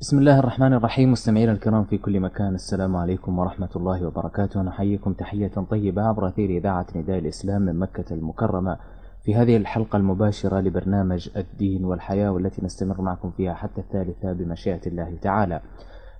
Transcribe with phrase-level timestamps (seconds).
[0.00, 4.62] بسم الله الرحمن الرحيم مستمعينا الكرام في كل مكان السلام عليكم ورحمة الله وبركاته.
[4.62, 8.78] نحييكم تحية طيبة عبر أثير إذاعة نداء الإسلام من مكة المكرمة.
[9.24, 15.16] في هذه الحلقة المباشرة لبرنامج الدين والحياة والتي نستمر معكم فيها حتى الثالثة بمشيئة الله
[15.22, 15.60] تعالى.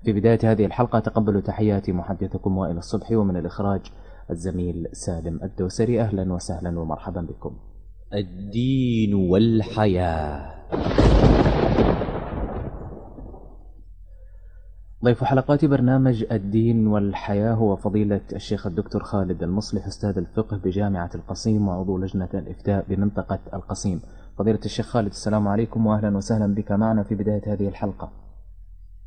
[0.04, 3.80] في بداية هذه الحلقة تقبلوا تحياتي محدثكم وائل الصبحي ومن الإخراج
[4.30, 6.00] الزميل سالم الدوسري.
[6.00, 7.56] أهلا وسهلا ومرحبا بكم.
[8.14, 10.50] الدين والحياة.
[15.04, 21.68] ضيف حلقات برنامج الدين والحياة هو فضيلة الشيخ الدكتور خالد المصلح أستاذ الفقه بجامعة القصيم
[21.68, 24.02] وعضو لجنة الإفتاء بمنطقة القصيم.
[24.38, 28.10] فضيلة الشيخ خالد السلام عليكم وأهلا وسهلا بك معنا في بداية هذه الحلقة.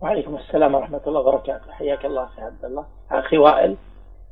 [0.01, 1.71] وعليكم السلام ورحمة الله وبركاته.
[1.71, 2.85] حياك الله أخي عبد الله.
[3.11, 3.77] أخي وائل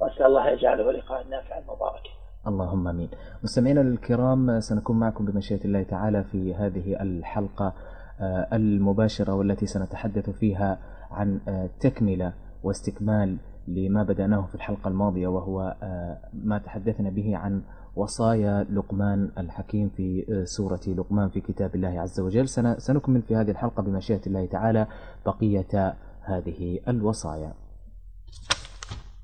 [0.02, 2.12] وأسأل الله يجعله لقاء نافعا مباركا
[2.48, 3.10] اللهم آمين.
[3.44, 7.74] مستمعينا الكرام سنكون معكم بمشيئة الله تعالى في هذه الحلقة
[8.22, 10.78] آه، المباشرة والتي سنتحدث فيها
[11.12, 12.34] عن آه، تكملة
[12.64, 17.62] واستكمال لما بدأناه في الحلقة الماضية وهو آه، ما تحدثنا به عن
[17.96, 22.50] وصايا لقمان الحكيم في آه، سورة لقمان في كتاب الله عز وجل.
[22.50, 24.88] سن- سنكمل في هذه الحلقة بمشيئة الله تعالى
[25.26, 27.54] بقية هذه الوصايا.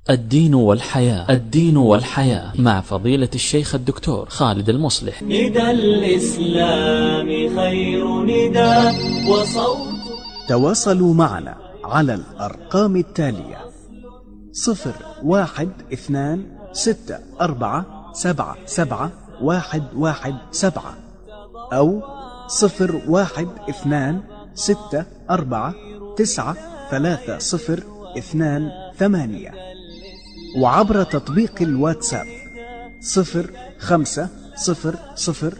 [0.09, 1.25] الدين والحياة.
[1.31, 2.61] الدين والحياة.
[2.61, 5.23] مع فضيلة الشيخ الدكتور خالد المصلح.
[5.23, 7.27] ندى الإسلام
[7.59, 8.75] خير ندى
[9.31, 9.87] وصوت
[10.49, 11.55] تواصلوا معنا
[11.87, 13.57] على الأرقام التالية
[14.51, 14.93] صفر
[15.23, 20.97] واحد اثنان ستة أربعة سبعة سبعة واحد واحد سبعة.
[21.73, 22.01] أو
[22.47, 24.21] صفر واحد اثنان
[24.53, 25.73] ستة أربعة
[26.17, 26.57] تسعة
[26.91, 27.83] ثلاثة صفر
[28.17, 29.51] اثنان ثمانية.
[30.57, 32.25] وعبر تطبيق الواتساب
[33.01, 35.53] صفر خمسة صفر صفر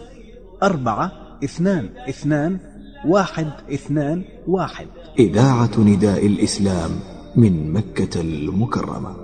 [0.62, 1.12] أربعة
[1.44, 2.58] اثنان اثنان
[3.06, 4.86] واحد اثنان واحد.
[5.18, 6.90] إذاعة نداء الإسلام
[7.36, 9.16] من مكة المكرمة.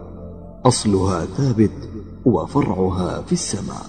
[0.67, 1.89] أصلها ثابت
[2.27, 3.87] وفرعها في السماء.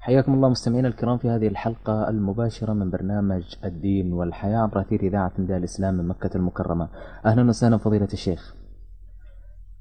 [0.00, 5.32] حياكم الله مستمعينا الكرام في هذه الحلقة المباشرة من برنامج الدين والحياة عبر أثير إذاعة
[5.38, 6.88] نداء الإسلام من مكة المكرمة.
[7.26, 8.54] أهلا وسهلا فضيلة الشيخ.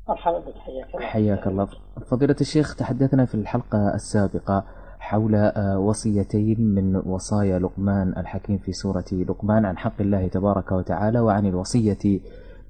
[0.09, 1.06] مرحبا بك حياك الله.
[1.06, 1.68] حياك الله.
[2.08, 4.66] فضيلة الشيخ تحدثنا في الحلقة السابقة
[5.06, 11.20] حول آه، وصيتين من وصايا لقمان الحكيم في سورة لقمان عن حق الله تبارك وتعالى
[11.20, 12.20] وعن الوصية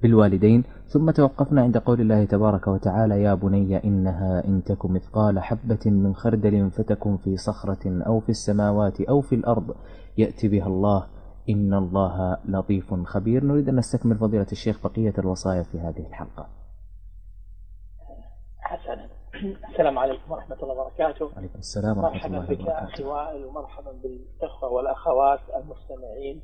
[0.02, 0.64] بالوالدين.
[0.88, 6.14] ثم توقفنا عند قول الله تبارك وتعالى يا بني إنها إن تك مثقال حبة من
[6.14, 9.74] خردل فتكن في صخرة أو في السماوات أو في الأرض
[10.18, 11.06] يأتي بها الله.
[11.48, 13.44] إن الله لطيف خبير.
[13.44, 16.48] نريد أن نستكمل فضيلة الشيخ بقية الوصايا في هذه الحلقة.
[18.60, 19.15] حسنا.
[19.44, 21.30] السلام عليكم ورحمة الله وبركاته.
[21.36, 23.08] عليكم السلام ورحمة مرحبا الله بك يا أخي وبركاته.
[23.08, 26.42] وائل ومرحبا بالإخوة والأخوات المستمعين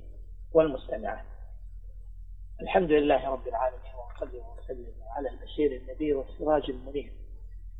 [0.52, 1.24] والمستمعات.
[2.62, 7.12] الحمد لله رب العالمين وأصلي وأسلم على البشير النذير والسراج المنير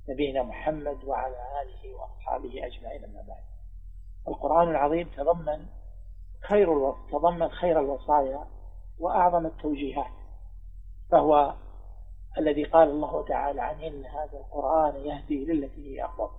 [0.09, 3.43] نبينا محمد وعلى آله وأصحابه أجمعين أما بعد.
[4.29, 5.67] القرآن العظيم تضمن
[6.49, 6.93] خير.
[7.13, 8.47] تضمن خير الوصايا
[8.99, 10.13] وأعظم التوجيهات
[11.11, 11.55] فهو
[12.39, 16.31] الذي قال الله تعالى عنه إن هذا القرآن يهدي للتي هي أقوم.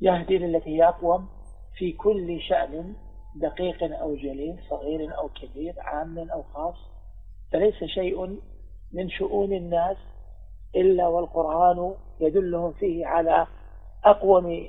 [0.00, 1.28] يهدي للتي هي أقوم
[1.74, 2.94] في كل شأن
[3.36, 6.76] دقيق أو جليل صغير أو كبير عام أو خاص.
[7.52, 8.40] فليس شيء
[8.92, 9.96] من شؤون الناس
[10.76, 13.46] إلا والقرآن يدلهم فيه على
[14.04, 14.68] أقوم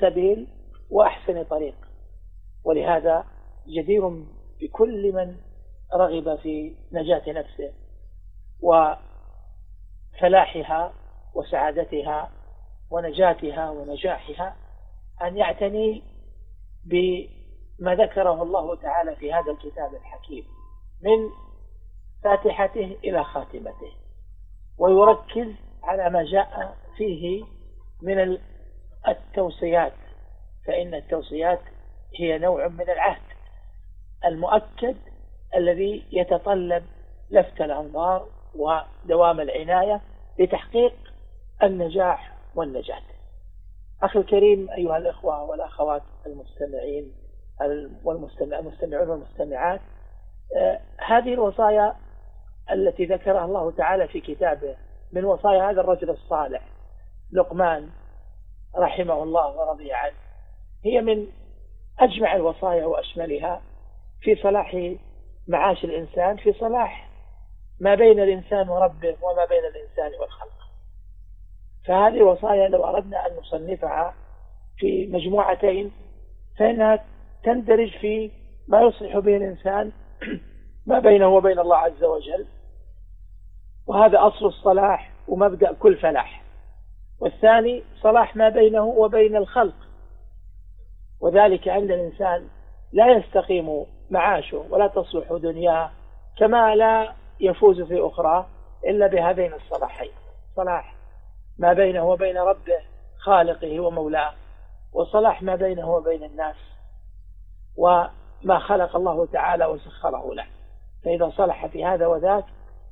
[0.00, 0.48] سبيل
[0.90, 1.76] وأحسن طريق.
[2.64, 3.24] ولهذا
[3.68, 4.08] جدير
[4.60, 5.36] بكل من
[5.94, 7.85] رغب في نجاة نفسه.
[10.12, 10.92] وفلاحها
[11.34, 12.30] وسعادتها
[12.90, 14.56] ونجاتها ونجاحها
[15.22, 16.02] أن يعتني
[16.84, 20.44] بما ذكره الله تعالى في هذا الكتاب الحكيم
[21.02, 21.30] من
[22.24, 23.92] فاتحته إلى خاتمته
[24.78, 27.44] ويركز على ما جاء فيه
[28.02, 28.38] من
[29.08, 29.92] التوصيات
[30.66, 31.60] فإن التوصيات
[32.20, 33.22] هي نوع من العهد
[34.24, 34.96] المؤكد
[35.56, 36.84] الذي يتطلب
[37.30, 40.00] لفت الأنظار ودوام العناية
[40.38, 40.94] لتحقيق
[41.62, 43.02] النجاح والنجاة.
[44.02, 47.12] أخي الكريم أيها الإخوة والأخوات المستمعين
[48.04, 49.80] والمستمع المستمعون والمستمعات
[50.56, 51.96] آه، هذه الوصايا
[52.72, 54.76] التي ذكرها الله تعالى في كتابه
[55.12, 56.62] من وصايا هذا الرجل الصالح
[57.32, 57.90] لقمان
[58.76, 60.14] رحمه الله ورضي عنه
[60.84, 61.26] هي من
[61.98, 63.62] أجمع الوصايا وأشملها
[64.20, 64.94] في صلاح
[65.48, 67.05] معاش الإنسان في صلاح
[67.80, 70.56] ما بين الإنسان وربه وما بين الإنسان والخلق.
[71.86, 74.14] فهذه الوصايا لو أردنا أن نصنفها
[74.78, 75.92] في مجموعتين
[76.58, 77.04] فإنها
[77.44, 78.30] تندرج في
[78.68, 79.92] ما يصلح به الإنسان
[80.86, 82.46] ما بينه وبين الله عز وجل.
[83.86, 86.42] وهذا أصل الصلاح ومبدأ كل فلاح.
[87.20, 89.86] والثاني صلاح ما بينه وبين الخلق.
[91.20, 92.48] وذلك عند الإنسان
[92.92, 95.90] لا يستقيم معاشه ولا تصلح دنياه
[96.38, 98.46] كما لا يفوز في أخرى
[98.86, 100.12] إلا بهذين الصلاحين.
[100.56, 100.94] صلاح
[101.58, 102.80] ما بينه وبين ربه
[103.18, 104.32] خالقه ومولاه.
[104.92, 106.56] وصلاح ما بينه وبين الناس
[107.76, 110.46] وما خلق الله تعالى وسخره له.
[111.04, 112.44] فإذا صلح في هذا وذاك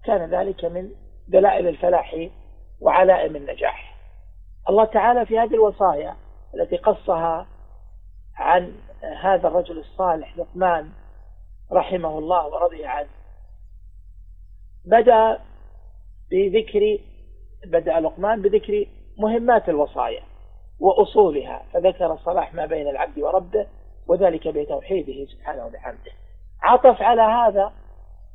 [0.05, 0.91] كان ذلك من
[1.29, 2.29] دلائل الفلاح
[2.81, 3.95] وعلائم النجاح.
[4.69, 6.17] الله تعالى في هذه الوصايا
[6.55, 7.47] التي قصها
[8.37, 8.75] عن
[9.23, 10.91] هذا الرجل الصالح لقمان
[11.73, 13.09] رحمه الله ورضي عنه
[14.85, 15.39] بدأ
[16.31, 16.99] بذكر
[17.67, 18.87] بدأ لقمان بذكر
[19.19, 20.23] مهمات الوصايا
[20.81, 23.67] وأصولها فذكر صلاح ما بين العبد وربه
[24.09, 26.13] وذلك بتوحيده سبحانه وبحمده
[26.63, 27.73] عطف على هذا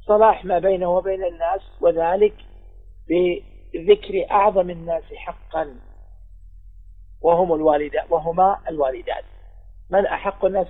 [0.08, 2.34] صلاح ما بينه وبين الناس وذلك
[3.10, 5.76] بذكر أعظم الناس حقا
[7.22, 9.24] وهم الوالدان وهما الوالدان
[9.90, 10.68] من أحق الناس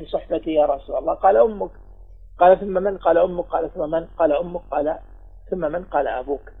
[0.00, 1.70] بصحبتي يا رسول الله؟ قال أمك.
[2.38, 3.44] قال ثم من؟ قال أمك.
[3.44, 4.60] قال ثم من؟ قال أمك.
[4.70, 4.98] قال
[5.50, 6.52] ثم من قال أبوك؟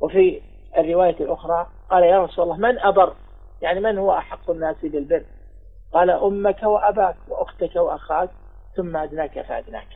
[0.00, 0.40] وفي
[0.78, 3.14] الرواية الأخرى قال يا رسول الله من أبر؟
[3.62, 5.24] يعني من هو أحق الناس بالبر؟
[5.92, 8.30] قال أمك وأباك وأختك وأخاك
[8.76, 9.88] ثم أدناك فأدناك.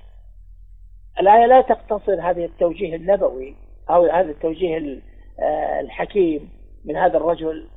[1.20, 3.56] الآية لا تقتصر هذه التوجيه النبوي
[3.90, 5.00] أو هذا التوجيه
[5.40, 6.50] آه، الحكيم
[6.84, 7.68] من هذا الرجل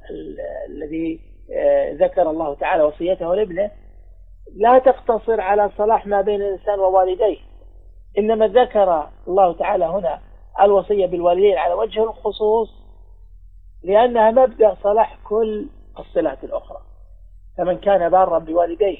[0.69, 1.19] الذي
[1.53, 3.71] آه، ذكر الله تعالى وصيته لابنه.
[4.55, 7.37] لا تقتصر على صلاح ما بين الإنسان ووالديه.
[8.17, 10.21] إنما ذكر الله تعالى هنا
[10.61, 12.69] الوصية بالوالدين على وجه الخصوص
[13.83, 15.69] لأنها مبدأ صلاح كل
[15.99, 16.81] الصلات الأخرى
[17.57, 18.97] فمن كان بارا بوالديه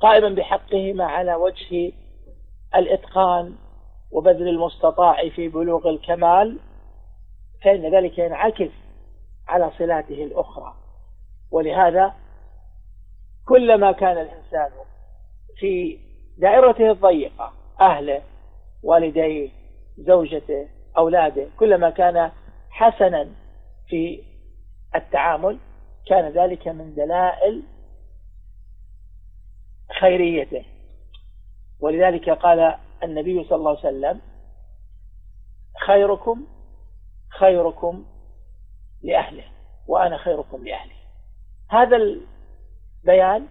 [0.00, 1.92] قائما بحقهما على وجه
[2.74, 3.54] الإتقان
[4.10, 6.58] وبذل المستطاع في بلوغ الكمال
[7.64, 8.70] فإن ذلك ينعكس
[9.48, 10.74] على صلاته الأخرى.
[11.50, 12.14] ولهذا
[13.48, 14.70] كلما كان الإنسان
[15.56, 15.98] في
[16.38, 18.22] دائرته الضيقة أهله
[18.82, 19.50] والديه
[19.98, 22.30] زوجته أولاده كلما كان
[22.70, 23.28] حسنا
[23.88, 24.22] في
[24.94, 25.58] التعامل
[26.06, 27.62] كان ذلك من دلائل
[30.00, 30.64] خيريته.
[31.80, 34.20] ولذلك قال النبي صلى الله عليه وسلم
[35.86, 36.46] خيركم
[37.38, 38.04] خيركم
[39.02, 39.44] لأهله
[39.86, 40.94] وأنا خيركم لأهلي.
[41.70, 43.46] هذا البيان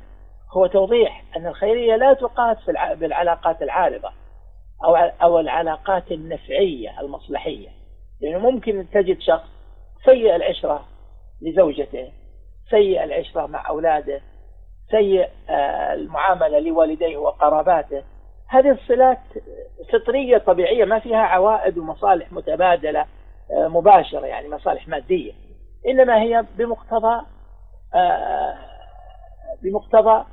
[0.58, 2.58] هو توضيح أن الخيرية لا تقاس
[2.96, 4.10] بالعلاقات العارضة
[4.86, 7.70] أو أو العلاقات النفعية المصلحية.
[8.22, 9.50] لأنه ممكن تجد شخص
[10.06, 10.86] سيء العشرة
[11.42, 12.12] لزوجته
[12.70, 14.22] سيء العشرة مع أولاده
[14.92, 18.04] سيء آه، المعاملة لوالديه وقراباته.
[18.50, 19.20] هذه الصلات
[19.94, 23.06] فطرية طبيعية ما فيها عوائد ومصالح متبادلة
[23.52, 25.34] آه، مباشرة يعني مصالح مادية.
[25.88, 27.26] إنما هي بمقتضى
[27.96, 28.56] آه،
[29.64, 30.26] بمقتضى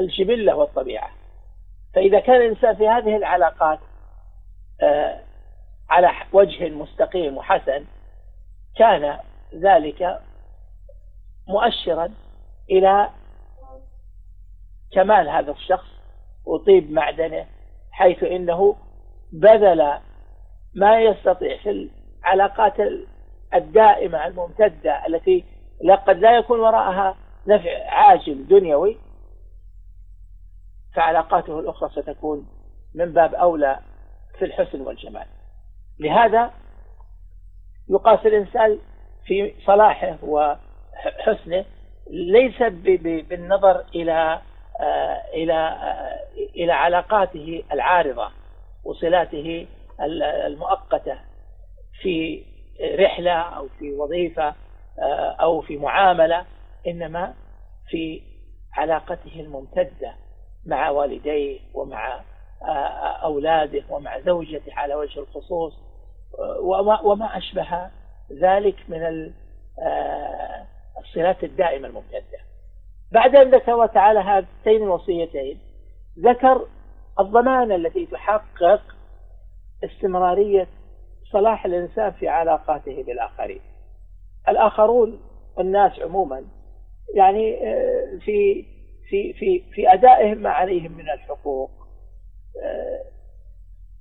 [0.00, 1.10] الجبلة والطبيعة.
[1.94, 3.78] فإذا كان الإنسان في هذه العلاقات
[5.90, 7.84] على وجه مستقيم وحسن
[8.76, 9.18] كان
[9.54, 10.20] ذلك
[11.48, 12.12] مؤشرا
[12.70, 13.10] إلى
[14.92, 15.88] كمال هذا الشخص
[16.46, 17.46] وطيب معدنه
[17.90, 18.76] حيث إنه
[19.32, 19.98] بذل
[20.74, 21.90] ما يستطيع في
[22.24, 22.74] العلاقات
[23.54, 25.44] الدائمة الممتدة التي
[26.06, 27.16] قد لا يكون وراءها
[27.46, 28.96] نفع عاجل دنيوي
[30.94, 32.48] فعلاقاته الأخرى ستكون
[32.94, 33.78] من باب أولى
[34.38, 35.26] في الحسن والجمال.
[35.98, 36.50] لهذا
[37.90, 38.78] يقاس الإنسان
[39.24, 41.64] في صلاحه وحسنه
[42.10, 42.62] ليس
[43.28, 44.40] بالنظر إلى
[44.80, 46.18] آه، إلى آه،
[46.56, 48.30] إلى علاقاته العارضة
[48.84, 49.66] وصلاته
[50.46, 51.18] المؤقتة
[52.02, 52.44] في
[52.98, 54.54] رحلة أو في وظيفة
[54.98, 56.44] آه، أو في معاملة.
[56.86, 57.34] إنما
[57.88, 58.22] في
[58.72, 60.14] علاقته الممتدة
[60.66, 62.20] مع والديه ومع
[63.22, 65.72] أولاده ومع زوجته على وجه الخصوص
[66.60, 67.90] وما, وما أشبه
[68.42, 69.32] ذلك من
[70.98, 72.38] الصلات الدائمة الممتدة.
[73.12, 75.58] بعد أن ذكر الله تعالى هاتين الوصيتين
[76.18, 76.66] ذكر
[77.20, 78.82] الضمانة التي تحقق
[79.84, 80.68] استمرارية
[81.32, 83.60] صلاح الإنسان في علاقاته بالآخرين.
[84.48, 85.20] الآخرون
[85.58, 86.44] الناس عموما
[87.14, 88.64] يعني آه، في
[89.08, 91.70] في في في أدائهم ما عليهم من الحقوق.
[92.62, 93.04] آه،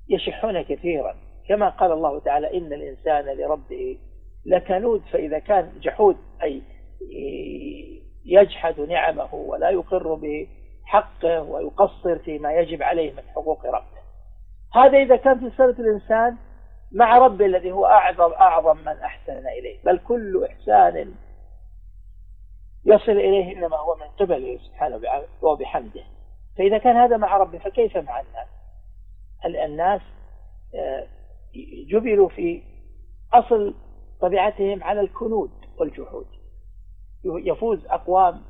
[0.10, 1.16] يشحون كثيرا.
[1.50, 3.98] كما قال الله تعالى إن الإنسان لربه
[4.46, 6.62] لكنود فإذا كان جحود أي
[8.26, 10.18] يجحد نعمه ولا يقر
[10.86, 14.00] حقه ويقصر فيما يجب عليه من حقوق ربه.
[14.74, 16.38] هذا إذا كان في صلة الإنسان
[16.92, 19.78] مع ربه الذي هو أعظم أعظم من أحسن إليه.
[19.86, 21.14] بل كل إحسان
[22.86, 25.02] يصل إليه إنما هو من قبله سبحانه
[25.42, 26.04] وبحمده.
[26.58, 28.48] فإذا كان هذا مع ربه فكيف مع الناس؟
[29.66, 30.02] الناس
[30.76, 31.08] آه،
[31.90, 32.64] جبلوا في
[33.34, 33.76] أصل
[34.22, 36.28] طبيعتهم على الكنود والجحود؟
[37.24, 38.42] يفوز أقوام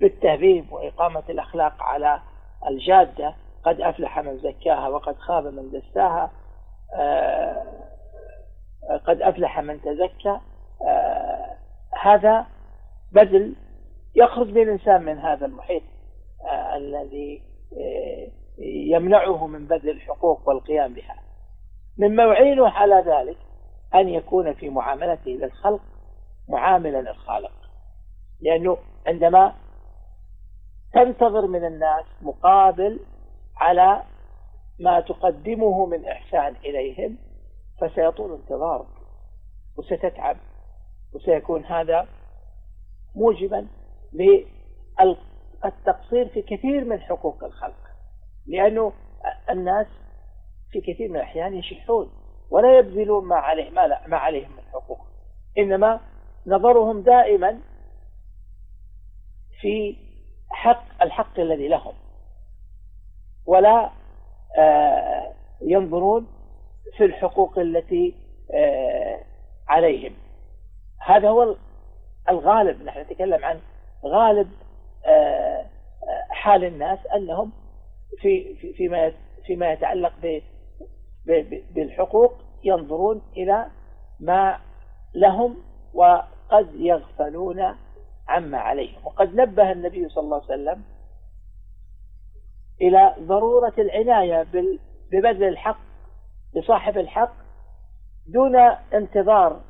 [0.00, 2.20] بالتهذيب وإقامة الأخلاق على
[2.66, 3.34] الجادة.
[3.64, 6.30] قد أفلح من زكاها وقد خاب من دساها.
[6.94, 7.64] آه،
[9.06, 10.40] قد أفلح من تزكى.
[10.86, 11.56] آه،
[12.02, 12.46] هذا
[13.12, 13.56] بذل
[14.14, 15.82] يخرج الإنسان من هذا المحيط
[16.44, 17.42] آه، الذي
[18.90, 21.16] يمنعه من بذل الحقوق والقيام بها.
[21.98, 23.36] مما يعينه على ذلك
[23.94, 25.80] أن يكون في معاملته للخلق
[26.48, 27.52] معاملا الخالق.
[28.40, 28.76] لأنه
[29.06, 29.54] عندما
[30.92, 33.00] تنتظر من الناس مقابل
[33.56, 34.02] على
[34.80, 37.18] ما تقدمه من إحسان إليهم
[37.80, 38.86] فسيطول انتظارك
[39.78, 40.36] وستتعب
[41.14, 42.08] وسيكون هذا
[43.14, 43.66] موجبا
[44.12, 44.46] للتقصير
[46.28, 47.90] في كثير من حقوق الخلق.
[48.46, 48.92] لأنه
[49.50, 49.86] الناس
[50.70, 52.10] في كثير من الأحيان يشحون
[52.50, 55.00] ولا يبذلون ما عليه ما, لا ما عليهم من حقوق.
[55.58, 56.00] إنما
[56.46, 57.60] نظرهم دائما
[59.60, 59.96] في
[60.50, 61.94] حق الحق الذي لهم.
[63.46, 63.90] ولا
[64.58, 66.26] آه، ينظرون
[66.96, 68.14] في الحقوق التي
[68.54, 69.20] آه،
[69.68, 70.12] عليهم.
[71.06, 71.56] هذا هو
[72.28, 72.82] الغالب.
[72.82, 73.60] نحن نتكلم عن
[74.04, 74.50] غالب
[75.06, 75.66] آه،
[76.30, 77.52] حال الناس أنهم
[78.20, 79.12] في فيما
[79.46, 80.12] فيما يتعلق
[81.74, 82.32] بالحقوق
[82.64, 83.66] ينظرون إلى
[84.20, 84.58] ما
[85.14, 85.56] لهم
[85.94, 87.76] وقد يغفلون
[88.28, 89.06] عما عليهم.
[89.06, 90.82] وقد نبه النبي صلى الله عليه وسلم
[92.80, 94.42] إلى ضرورة العناية
[95.12, 95.80] ببذل الحق
[96.54, 97.32] لصاحب الحق
[98.26, 98.56] دون
[98.94, 99.60] انتظار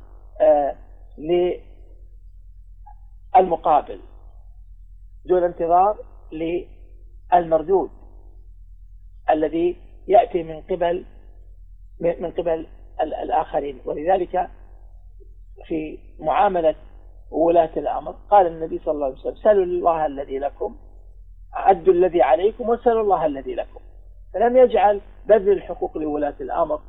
[0.41, 0.75] آه،
[3.35, 3.99] للمقابل.
[5.25, 5.97] دون انتظار
[6.31, 7.89] للمردود
[9.29, 11.05] الذي يأتي من قبل
[11.99, 12.67] من قبل
[13.01, 13.79] الآخرين.
[13.85, 14.49] ولذلك
[15.67, 16.75] في معاملة
[17.31, 20.75] ولاة الأمر قال النبي صلى الله عليه وسلم سلوا الله الذي لكم
[21.55, 23.79] أدوا الذي عليكم وسلوا الله الذي لكم.
[24.33, 26.81] فلم يجعل بذل الحقوق لولاة الأمر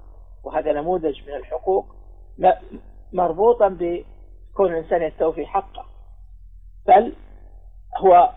[0.45, 1.87] وهذا نموذج من الحقوق
[3.13, 5.85] مربوطا بكون الإنسان يستوفي حقه.
[6.87, 7.13] بل
[7.99, 8.31] هو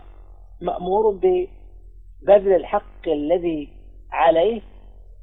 [0.60, 3.68] مأمور ببذل الحق الذي
[4.12, 4.62] عليه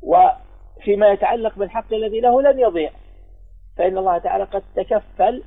[0.01, 2.91] وفيما يتعلق بالحق الذي له لن يضيع.
[3.77, 5.43] فإن الله تعالى قد تكفل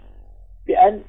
[0.67, 1.03] بأن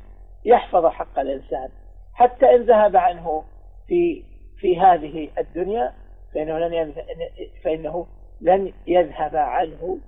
[0.45, 1.69] يحفظ حق الإنسان.
[2.13, 3.43] حتى إن ذهب عنه
[3.87, 4.23] في
[4.59, 5.93] في هذه الدنيا
[6.33, 6.93] فإنه لن
[7.63, 8.07] فإنه
[8.41, 9.99] لن يذهب عنه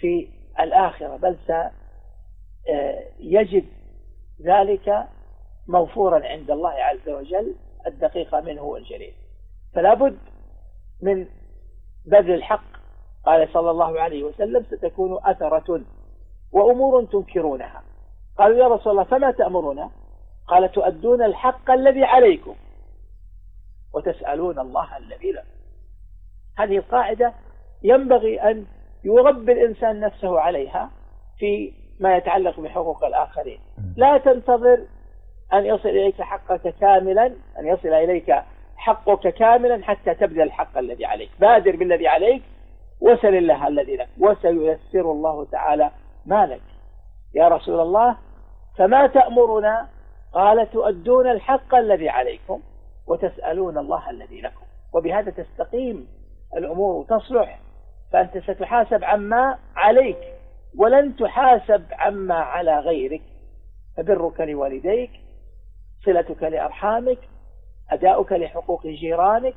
[0.00, 0.28] في
[0.60, 1.16] الآخرة.
[1.16, 1.36] بل
[2.66, 3.64] سيجد
[4.42, 5.06] ذلك
[5.68, 7.54] موفورا عند الله عز وجل
[7.86, 9.14] الدقيق منه والجليل
[9.74, 10.18] فلا بد
[11.02, 11.26] من
[12.06, 12.76] بذل الحق
[13.26, 15.80] قال صلى الله عليه وسلم ستكون أثرة
[16.52, 17.82] وأمور تنكرونها.
[18.38, 19.90] قالوا يا رسول الله فما تأمرنا؟
[20.48, 22.54] قال تؤدون الحق الذي عليكم.
[23.94, 25.42] وتسألون الله الذي له
[26.58, 27.34] هذه القاعدة
[27.82, 28.66] ينبغي أن
[29.04, 30.90] يربي الإنسان نفسه عليها
[31.38, 33.60] في ما يتعلق بحقوق الآخرين.
[33.96, 34.86] لا تنتظر
[35.52, 37.26] أن يصل إليك حقك كاملا
[37.58, 38.34] أن يصل إليك
[38.76, 41.30] حقك كاملا حتى تبذل الحق الذي عليك.
[41.40, 42.42] بادر بالذي عليك
[43.00, 44.08] وسل الله الذي لك.
[44.20, 45.90] وسييسر الله تعالى
[46.26, 46.62] ما لك.
[47.34, 48.16] يا رسول الله
[48.78, 49.88] فما تأمرنا؟
[50.32, 52.62] قال تؤدون الحق الذي عليكم
[53.06, 54.64] وتسألون الله الذي لكم.
[54.94, 56.08] وبهذا تستقيم
[56.56, 57.58] الأمور وتصلح.
[58.12, 60.18] فأنت ستحاسب عما عليك
[60.78, 63.22] ولن تحاسب عما على غيرك.
[63.96, 65.10] فبرك لوالديك
[66.06, 67.18] صلتك لأرحامك
[67.90, 69.54] أداؤك لحقوق جيرانك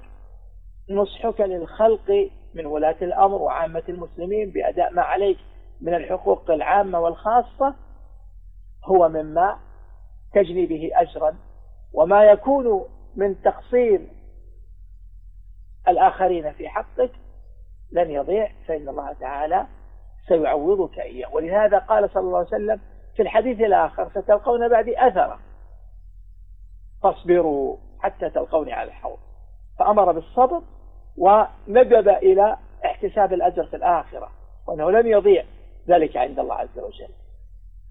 [0.90, 5.38] نصحك للخلق من ولاة الأمر وعامة المسلمين بأداء ما عليك
[5.82, 7.76] من الحقوق العامة والخاصة
[8.86, 9.60] هو مما
[10.34, 11.36] تجني به أجرا
[11.94, 14.02] وما يكون من تقصير
[15.88, 17.12] الآخرين في حقك
[17.92, 19.68] لن يضيع فإن الله تعالى
[20.28, 21.36] سيعوضك إياه.
[21.36, 22.80] ولهذا قال صلى الله عليه وسلم
[23.16, 25.40] في الحديث الآخر ستلقون بعدي أثرا
[27.04, 29.18] فاصبروا حتى تلقوني على الحوض.
[29.80, 30.62] فأمر بالصبر
[31.18, 34.32] وندب إلى احتساب الأجر في الآخرة
[34.68, 35.44] وأنه لن يضيع
[35.88, 37.14] ذلك عند الله عز وجل.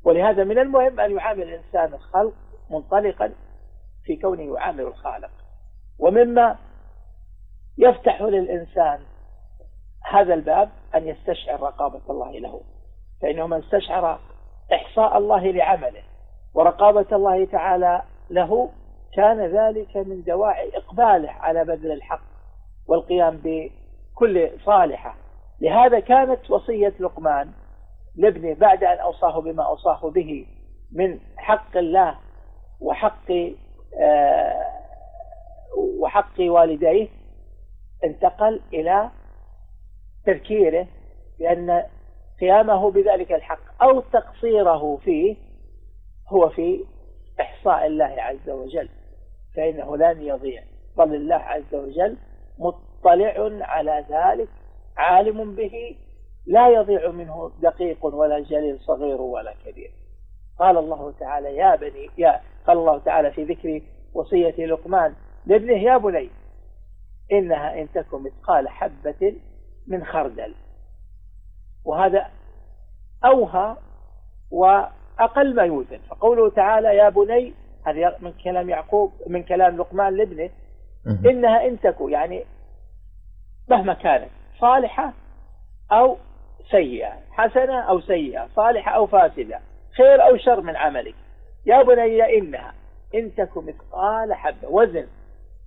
[0.04, 2.34] ولهذا من المهم أن يعامل الإنسان الخلق
[2.70, 3.32] منطلقا
[4.04, 5.30] في كونه يعامل الخالق.
[5.98, 6.56] ومما
[7.78, 9.00] يفتح للإنسان
[10.10, 12.60] هذا الباب أن يستشعر رقابة الله له.
[13.22, 14.18] فإنه من استشعر
[14.72, 16.02] إحصاء الله لعمله
[16.54, 18.70] ورقابة الله تعالى له
[19.14, 22.22] كان ذلك من دواعي إقباله على بذل الحق
[22.88, 25.14] والقيام بكل صالحة.
[25.60, 27.50] لهذا كانت وصية لقمان
[28.16, 30.46] لابنه بعد أن أوصاه بما أوصاه به
[30.92, 32.18] من حق الله
[32.80, 33.30] وحق
[34.00, 34.64] آه،
[36.00, 37.08] وحق والديه
[38.04, 39.10] انتقل إلى
[40.26, 40.86] تذكيره
[41.38, 41.82] بأن
[42.40, 45.36] قيامه بذلك الحق أو تقصيره فيه
[46.28, 46.84] هو في
[47.40, 48.88] إحصاء الله عز وجل.
[49.56, 50.62] فإنه لن يضيع.
[50.96, 52.16] بل الله عز وجل
[52.58, 54.48] مطلع على ذلك
[54.96, 55.96] عالم به
[56.46, 59.90] لا يضيع منه دقيق ولا جليل صغير ولا كبير.
[60.58, 63.80] قال الله تعالى يا بني يا قال الله تعالى في ذكر
[64.14, 65.14] وصية لقمان
[65.46, 66.30] لابنه يا بني
[67.32, 69.36] إنها إن تكن مثقال حبة
[69.86, 70.54] من خردل.
[71.84, 72.26] وهذا
[73.24, 73.76] أوهى
[74.50, 77.54] وأقل ما يوزن فقوله تعالى يا بني
[77.90, 80.50] هذا من كلام يعقوب من كلام لقمان لابنه.
[81.26, 82.44] إنها إن تكن يعني
[83.68, 84.28] مهما كانت
[84.60, 85.12] صالحة
[85.92, 86.16] أو
[86.70, 89.60] سيئة حسنة أو سيئة صالحة أو فاسدة
[89.96, 91.14] خير أو شر من عملك.
[91.66, 92.74] يا بني إنها
[93.14, 95.06] إن تكن مثقال حبة وزن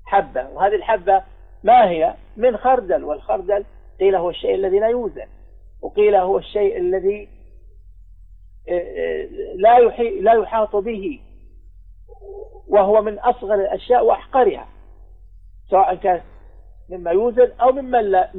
[0.05, 0.49] حبة.
[0.49, 1.23] وهذه الحبة
[1.63, 3.03] ما هي؟ من خردل.
[3.03, 3.65] والخردل
[3.99, 5.27] قيل هو الشيء الذي لا يوزن
[5.81, 7.29] وقيل هو الشيء الذي
[8.69, 9.79] آه، آه، لا
[10.21, 11.19] لا يحاط به.
[12.67, 14.67] وهو من أصغر الأشياء وأحقرها
[15.69, 16.21] سواء كان
[16.89, 18.31] مما يوزن أو مما لا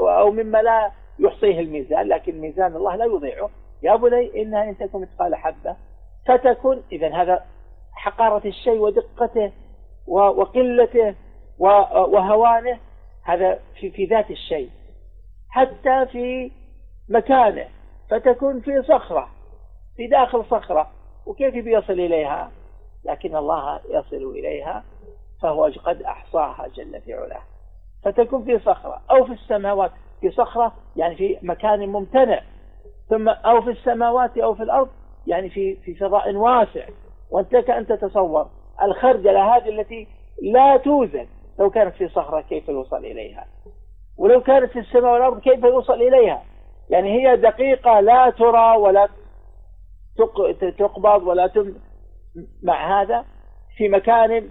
[0.00, 3.50] أو مما لا يحصيه الميزان لكن ميزان الله لا يضيعه.
[3.82, 5.76] يا بني إنها إن تكن مثقال حبة
[6.26, 7.44] فتكن إذا هذا
[7.92, 9.52] حقارة الشيء ودقته
[10.06, 11.14] وقلته
[11.58, 12.78] وهوانه
[13.24, 14.70] هذا في, في ذات الشيء.
[15.50, 16.50] حتى في
[17.08, 17.66] مكانه
[18.10, 19.28] فتكون في صخرة
[19.96, 20.90] في داخل صخرة
[21.26, 22.50] وكيف بيصل إليها؟
[23.04, 24.84] لكن الله يصل إليها
[25.42, 27.42] فهو قد أحصاها جل في علاه.
[28.04, 32.40] فتكون في صخرة أو في السماوات في صخرة يعني في مكان ممتنع
[33.08, 34.88] ثم أو في السماوات أو في الأرض
[35.26, 36.86] يعني في في فضاء واسع.
[37.30, 38.48] وأنت كأن تتصور
[38.82, 40.08] الخردلة هذه التي
[40.42, 41.26] لا توزن.
[41.58, 43.46] لو كانت في صخرة كيف يوصل إليها؟
[44.18, 46.42] ولو كانت في السماء والأرض كيف يوصل إليها؟
[46.90, 49.08] يعني هي دقيقة لا ترى ولا
[50.78, 51.46] تقبض ولا
[52.62, 53.24] مع هذا
[53.76, 54.50] في مكان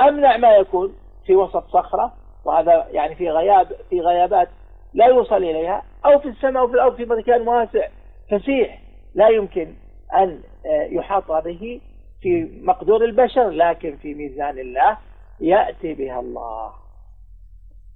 [0.00, 2.12] أمنع ما يكون في وسط صخرة
[2.44, 4.48] وهذا يعني في غياب في غيابات
[4.94, 7.88] لا يوصل إليها أو في السماء وفي الأرض في مكان واسع
[8.30, 8.82] فسيح.
[9.14, 9.74] لا يمكن
[10.14, 10.42] أن
[10.90, 11.80] يحاط به
[12.20, 14.98] في مقدور البشر لكن في ميزان الله
[15.40, 16.72] يأتي بها الله.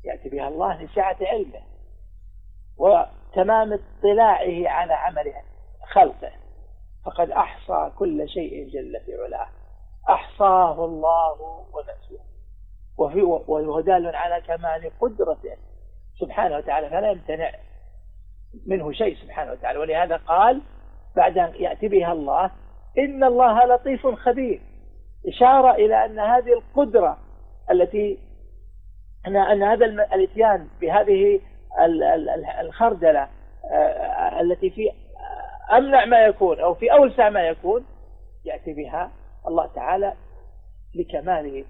[0.04, 1.60] يأتي بها الله لسعة علمه
[2.78, 5.32] وتمام اطلاعه على عمل
[5.92, 6.32] خلقه.
[7.14, 9.46] فقد أحصى كل شيء جل في علاه.
[10.08, 12.24] أحصاه الله ونسوه
[12.98, 15.56] وفي وهو دال على كمال قدرته
[16.20, 17.50] سبحانه وتعالى فلا يمتنع
[18.66, 19.78] منه شيء سبحانه وتعالى.
[19.78, 20.62] ولهذا قال
[21.16, 22.50] بعد أن يأتي بها الله
[22.98, 24.60] إن الله لطيف خبير.
[25.28, 27.18] إشارة إلى أن هذه القدرة
[27.70, 28.18] التي
[29.26, 31.40] أن هذا الإتيان بهذه
[32.60, 33.28] الخردلة
[33.70, 34.90] آه، التي في
[35.72, 37.84] أمنع ما يكون أو في أوسع ما يكون
[38.44, 39.10] يأتي بها
[39.46, 40.14] الله تعالى
[40.94, 41.64] لكمال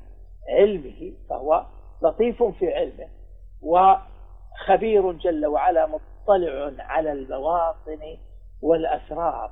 [0.49, 1.67] علمه فهو
[2.03, 3.09] لطيف في علمه
[3.63, 8.17] وخبير جل وعلا مطلع على البواطن
[8.63, 9.51] والأسرار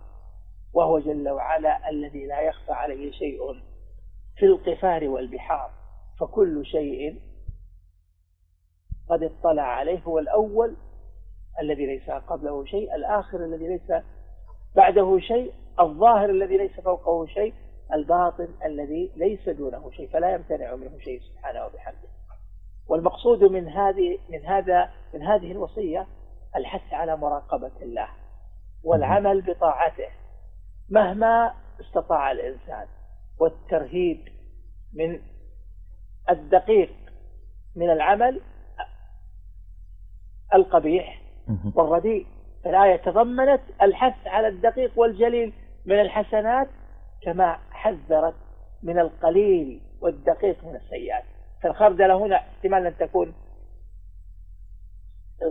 [0.74, 3.38] وهو جل وعلا الذي لا يخفى عليه شيء
[4.36, 5.70] في القفار والبحار
[6.20, 7.20] فكل شيء
[9.08, 10.76] قد اطلع عليه هو الأول
[11.60, 14.02] الذي ليس قبله شيء الآخر الذي ليس
[14.76, 17.54] بعده شيء الظاهر الذي ليس فوقه شيء
[17.92, 22.08] الباطن الذي ليس دونه شيء فلا يمتنع منه شيء سبحانه وبحمده.
[22.88, 26.06] والمقصود من هذه من هذا من هذه الوصية
[26.56, 28.08] الحث على مراقبة الله
[28.84, 30.08] والعمل بطاعته.
[30.90, 32.86] مهما استطاع الإنسان
[33.40, 34.28] والترهيب
[34.94, 35.20] من
[36.30, 36.94] الدقيق
[37.76, 38.40] من العمل
[40.54, 41.22] القبيح
[41.74, 42.26] والرديء
[42.66, 45.52] الآية تضمنت الحث على الدقيق والجليل
[45.86, 46.68] من الحسنات
[47.22, 48.34] كما حذرت
[48.82, 51.24] من القليل والدقيق من السيئات.
[51.62, 53.34] فالخردلة هنا احتمال أن تكون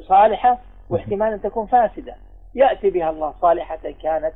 [0.08, 2.16] صالحة واحتمال أن تكون فاسدة.
[2.56, 4.34] يأتي بها الله صالحة كانت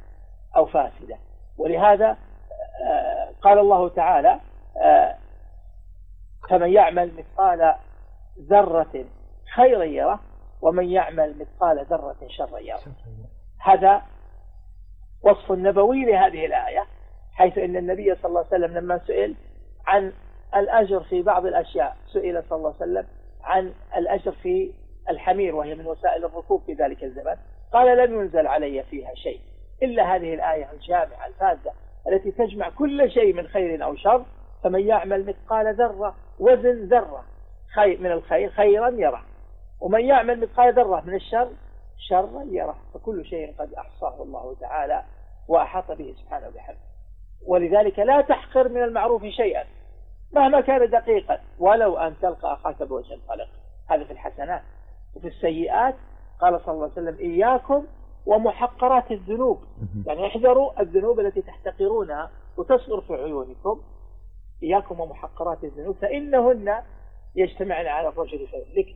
[0.56, 1.18] أو فاسدة.
[1.58, 2.18] ولهذا
[2.86, 4.40] آه، قال الله تعالى
[4.82, 5.16] آه،
[6.50, 7.76] فمن يعمل مثقال
[8.50, 9.06] ذرة
[9.56, 10.20] خيرا يره
[10.62, 12.78] ومن يعمل مثقال ذرة شرا يره.
[13.62, 14.02] هذا
[15.24, 16.86] وصف نبوي لهذه الآية
[17.34, 19.36] حيث أن النبي صلى الله عليه وسلم لما سئل
[19.88, 20.14] عن
[20.56, 23.06] الأجر في بعض الأشياء سئل صلى الله عليه وسلم
[23.44, 24.72] عن الأجر في
[25.10, 27.36] الحمير وهي من وسائل الركوب في ذلك الزمن.
[27.74, 29.40] قال لم ينزل علي فيها شيء
[29.84, 31.72] إلا هذه الآية الجامعة الفازة
[32.08, 34.26] التي تجمع كل شيء من خير أو شر
[34.64, 37.24] فمن يعمل مثقال ذرة وزن ذرة
[37.76, 39.22] خير من الخير خيرا يره.
[39.82, 41.50] ومن يعمل مثقال ذرة من الشر
[41.98, 45.04] شرا يره فكل شيء قد أحصاه الله تعالى
[45.48, 46.80] وأحاط به سبحانه وبحمده
[47.48, 49.64] ولذلك لا تحقر من المعروف شيئا
[50.34, 53.48] مهما كان دقيقا ولو أن تلقى أخاك بوجه طلق
[53.90, 54.62] هذا في الحسنات.
[55.16, 55.96] وفي السيئات
[56.42, 57.86] قال صلى الله عليه وسلم إياكم
[58.26, 59.60] ومحقرات الذنوب.
[60.06, 63.82] يعني احذروا الذنوب التي تحتقرونها وتصغر في عيونكم.
[64.64, 66.84] إياكم ومحقرات الذنوب فإنهن
[67.36, 68.96] يجتمعن على الرجل فيهلك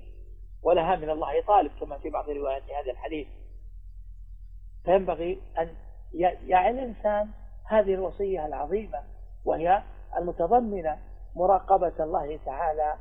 [0.63, 3.27] ولها من الله طالب كما في بعض روايات هذا الحديث.
[4.85, 5.69] فينبغي أن
[6.47, 7.29] يعي الإنسان
[7.69, 9.03] هذه الوصية العظيمة
[9.45, 9.83] وهي
[10.17, 10.97] المتضمنة
[11.35, 12.95] مراقبة الله تعالى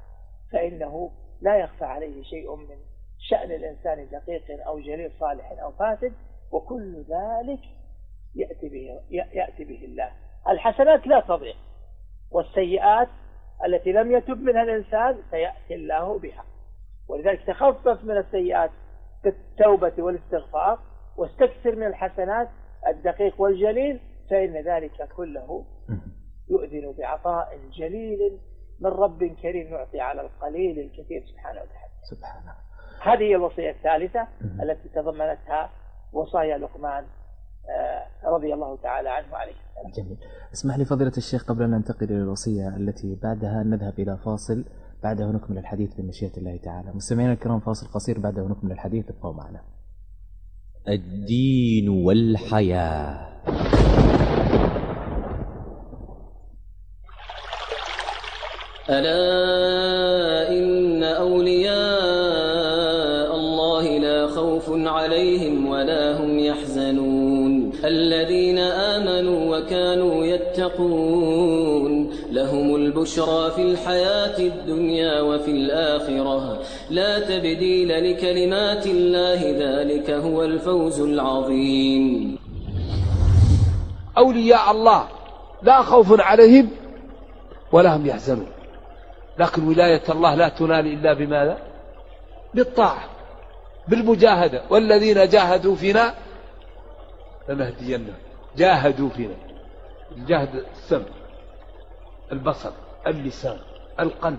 [0.53, 2.77] فإنه لا يخفى عليه شيء من
[3.19, 6.13] شأن الإنسان دقيق أو جليل صالح أو فاسد
[6.53, 7.61] وكل ذلك
[8.35, 10.11] يأتي به, يأتي به الله.
[10.49, 11.55] الحسنات لا تضيع
[12.31, 13.09] والسيئات
[13.65, 16.45] التي لم يتب منها الإنسان سيأتي الله بها.
[17.09, 18.71] ولذلك تخفف من السيئات
[19.25, 20.79] بالتوبة والاستغفار
[21.17, 22.49] واستكثر من الحسنات
[22.89, 25.65] الدقيق والجليل فإن ذلك كله
[26.51, 28.39] يؤذن بعطاء جليل
[28.81, 31.93] من رب كريم يعطي على القليل الكثير سبحانه وتعالى.
[32.11, 32.55] سبحانه.
[33.03, 34.29] هذه هي الوصية الثالثة
[34.63, 35.71] التي تضمنتها
[36.13, 37.05] وصايا لقمان
[37.71, 39.55] آه، رضي الله تعالى عنه عليه
[39.97, 40.19] جميل.
[40.53, 44.65] اسمح لي فضيلة الشيخ قبل أن ننتقل إلى الوصية التي بعدها نذهب إلى فاصل.
[45.03, 46.93] بعده نكمل الحديث بمشيئة الله تعالى.
[46.95, 49.61] مستمعينا الكرام فاصل قصير بعده نكمل الحديث ابقوا معنا.
[50.89, 53.29] الدين والحياة.
[58.91, 61.77] ألا إن أولياء
[63.37, 67.73] الله لا خوف عليهم ولا هم يحزنون.
[67.85, 71.58] الذين آمنوا وكانوا يتقون
[72.89, 76.63] البشرى في الحياة الدنيا وفي الآخرة.
[76.91, 82.39] لا تبديل لكلمات الله ذلك هو الفوز العظيم.
[84.19, 85.09] أولياء الله
[85.63, 86.71] لا خوف عليهم
[87.73, 88.47] ولا هم يحزنون.
[89.39, 91.59] لكن ولاية الله لا تنال إلا بماذا؟
[92.55, 93.05] بالطاعة
[93.89, 94.63] بالمجاهدة.
[94.71, 96.15] والذين جاهدوا فينا
[97.49, 98.15] لنهدينهم.
[98.57, 99.35] جاهدوا فينا.
[100.17, 101.18] الجهد السمع.
[102.33, 102.71] البصر
[103.07, 103.57] اللسان
[104.01, 104.39] القلب.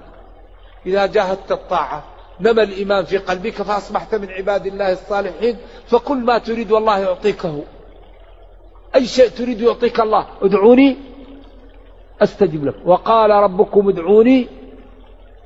[0.85, 2.03] إذا جاهدت الطاعة
[2.39, 7.63] نمى الإيمان في قلبك فأصبحت من عباد الله الصالحين فقل ما تريد والله يعطيكه.
[8.95, 10.97] أي شيء تريد يعطيك الله ادعوني
[12.21, 12.89] أستجب لكم.
[12.89, 14.47] وقال ربكم ادعوني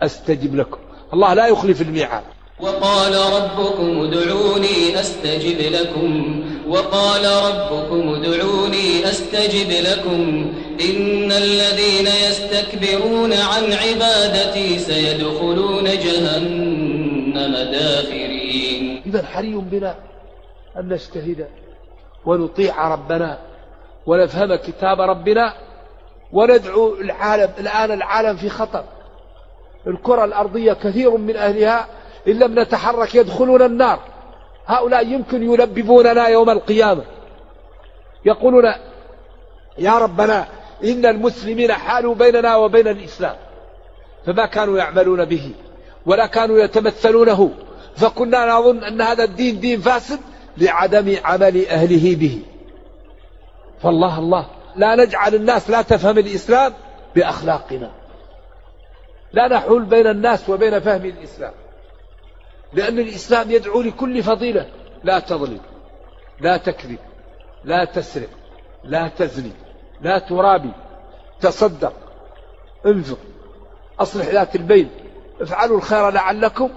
[0.02, 0.78] أستجب لكم.
[1.14, 2.24] الله لا يخلف الميعاد.
[2.60, 6.44] وقال ربكم ادعوني أستجب لكم.
[6.68, 10.54] وقال ربكم ادعوني أستجب لكم
[10.90, 19.02] إن الذين يستكبرون عن عبادتي سيدخلون جهنم داخرين.
[19.06, 19.96] إذا حري بنا
[20.80, 21.48] أن نجتهد
[22.26, 23.40] ونطيع ربنا
[24.06, 25.54] ونفهم كتاب ربنا
[26.32, 28.84] وندعو العالم الآن العالم في خطر.
[29.88, 31.88] الكرة الأرضية كثير من أهلها
[32.28, 34.13] إن لم نتحرك يدخلون النار.
[34.66, 37.04] هؤلاء يمكن يلببوننا يوم القيامة.
[38.26, 38.74] يقولون
[39.78, 40.48] يا ربنا
[40.84, 43.36] إن المسلمين حالوا بيننا وبين الإسلام.
[44.26, 45.52] فما كانوا يعملون به
[46.06, 47.52] ولا كانوا يتمثلونه.
[47.96, 50.20] فكنا نظن أن هذا الدين دين فاسد
[50.58, 52.42] لعدم عمل أهله به.
[53.82, 54.46] فالله الله
[54.76, 56.74] لا نجعل الناس لا تفهم الإسلام
[57.16, 57.92] بأخلاقنا.
[59.34, 61.54] لا نحول بين الناس وبين فهم الإسلام.
[62.74, 64.70] لأن الإسلام يدعو لكل فضيلة.
[65.04, 65.60] لا تظلم
[66.42, 66.98] لا تكذب
[67.64, 68.30] لا تسرق
[68.84, 69.52] لا تزني
[70.02, 70.72] لا ترابي
[71.42, 71.94] تصدق
[72.86, 73.18] انفق
[74.00, 74.90] أصلح ذات البين
[75.42, 76.70] افعلوا الخير لعلكم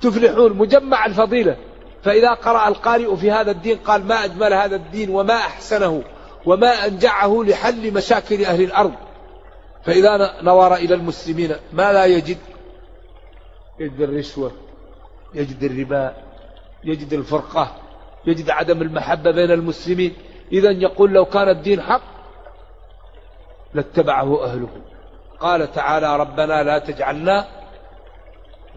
[0.00, 0.52] تفلحون.
[0.52, 1.56] مجمع الفضيلة.
[2.02, 6.02] فإذا قرأ القارئ في هذا الدين قال ما أجمل هذا الدين وما أحسنه
[6.46, 8.92] وما أنجعه لحل مشاكل أهل الأرض.
[9.84, 12.38] فإذا نظر إلى المسلمين ما لا يجد
[13.78, 14.52] يجد الرشوة.
[15.34, 16.16] يجد الربا
[16.84, 17.76] يجد الفرقة
[18.26, 20.12] يجد عدم المحبة بين المسلمين.
[20.52, 22.02] إذا يقول لو كان الدين حق
[23.74, 24.68] لاتبعه أهله.
[25.40, 27.46] قال تعالى ربنا لا تجعلنا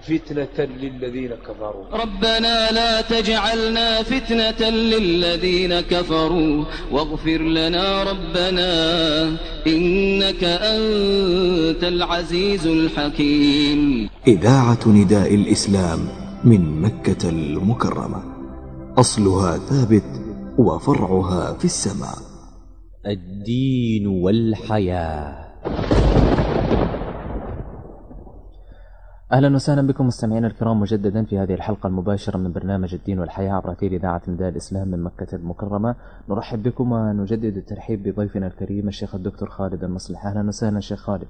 [0.02, 1.86] فتنة للذين كفروا.
[1.94, 6.66] ربنا لا تجعلنا فتنة للذين كفروا.
[6.92, 9.24] واغفر لنا ربنا
[9.68, 14.10] إنك أنت العزيز الحكيم.
[14.28, 16.23] إذاعة نداء الإسلام.
[16.46, 18.24] من مكة المكرمة.
[18.98, 20.04] أصلها ثابت
[20.60, 22.18] وفرعها في السماء.
[23.06, 25.54] الدين والحياة.
[29.32, 33.72] أهلا وسهلا بكم مستمعينا الكرام مجددا في هذه الحلقة المباشرة من برنامج الدين والحياة عبر
[33.72, 35.96] اثير إذاعة نداء الإسلام من مكة المكرمة.
[36.30, 40.26] نرحب بكم ونجدد الترحيب بضيفنا الكريم الشيخ الدكتور خالد المصلح.
[40.26, 41.28] أهلا وسهلا شيخ خالد.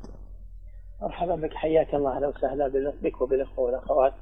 [1.02, 2.17] مرحبا بك حياك الله.
[2.17, 2.67] أهلا وسهلا
[3.04, 4.13] بك وبالأخوة والأخوات.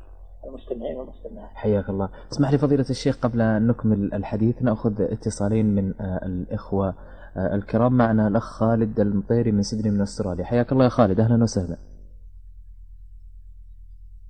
[0.45, 1.49] المستمعين والمستمعات.
[1.53, 2.09] حياك الله.
[2.31, 6.95] اسمح لي فضيلة الشيخ قبل أن نكمل الحديث نأخذ اتصالين من آه، الإخوة
[7.37, 7.97] آه، الكرام.
[7.97, 10.45] معنا الأخ خالد المطيري من سيدني من أستراليا.
[10.45, 11.19] حياك الله يا خالد.
[11.19, 11.77] أهلا وسهلا.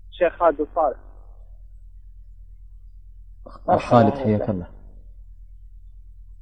[0.09, 0.97] الشيخ خالد الصالح.
[3.89, 4.67] خالد حياك الله.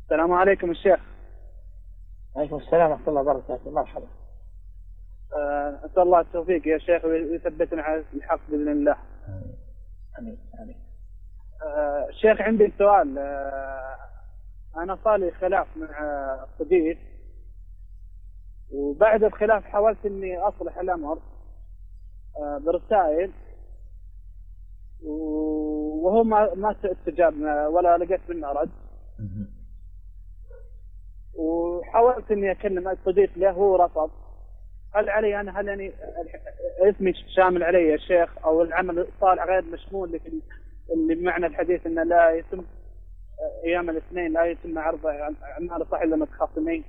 [0.03, 0.99] السلام عليكم الشيخ.
[2.35, 3.71] وعليكم السلام ورحمة الله وبركاته.
[3.71, 4.07] مرحبا.
[5.33, 8.95] آه، أسأل الله التوفيق يا شيخ ويثبتنا على الحق بإذن الله.
[10.19, 10.37] آمين
[11.63, 13.17] آه، شيخ عندي سؤال.
[13.17, 13.95] آه،
[14.77, 16.97] أنا صار لي خلاف مع صديق
[18.73, 21.19] وبعد الخلاف حاولت إني أصلح الأمر
[22.65, 23.31] برسائل
[25.03, 27.33] وهو ما ما استجاب
[27.73, 28.69] ولا لقيت منه رد.
[31.35, 34.11] وحاولت إني أكلم صديق له هو رفض.
[34.95, 35.91] هل علي أنا هل يعني
[36.81, 40.31] اسمي شامل علي يا شيخ؟ أو العمل الصالح غير مشمول لكن
[40.93, 42.63] اللي بمعنى الحديث إنه لا يتم
[43.65, 46.83] أيام الاثنين لا يتم عرض أعمال صح إلا متخاصمين.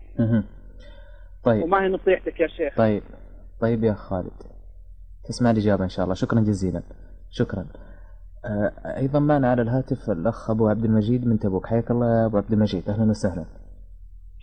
[1.44, 1.62] طيب.
[1.62, 3.02] وما هي نصيحتك يا شيخ؟ طيب.
[3.60, 4.32] طيب يا خالد.
[5.24, 6.14] تسمع الإجابة إن شاء الله.
[6.14, 6.82] شكرا جزيلا.
[7.30, 7.66] شكرا.
[8.44, 11.66] آه، أيضا معنا على الهاتف الأخ أبو عبد المجيد من تبوك.
[11.66, 12.88] حياك الله يا أبو عبد المجيد.
[12.88, 13.44] أهلا وسهلا.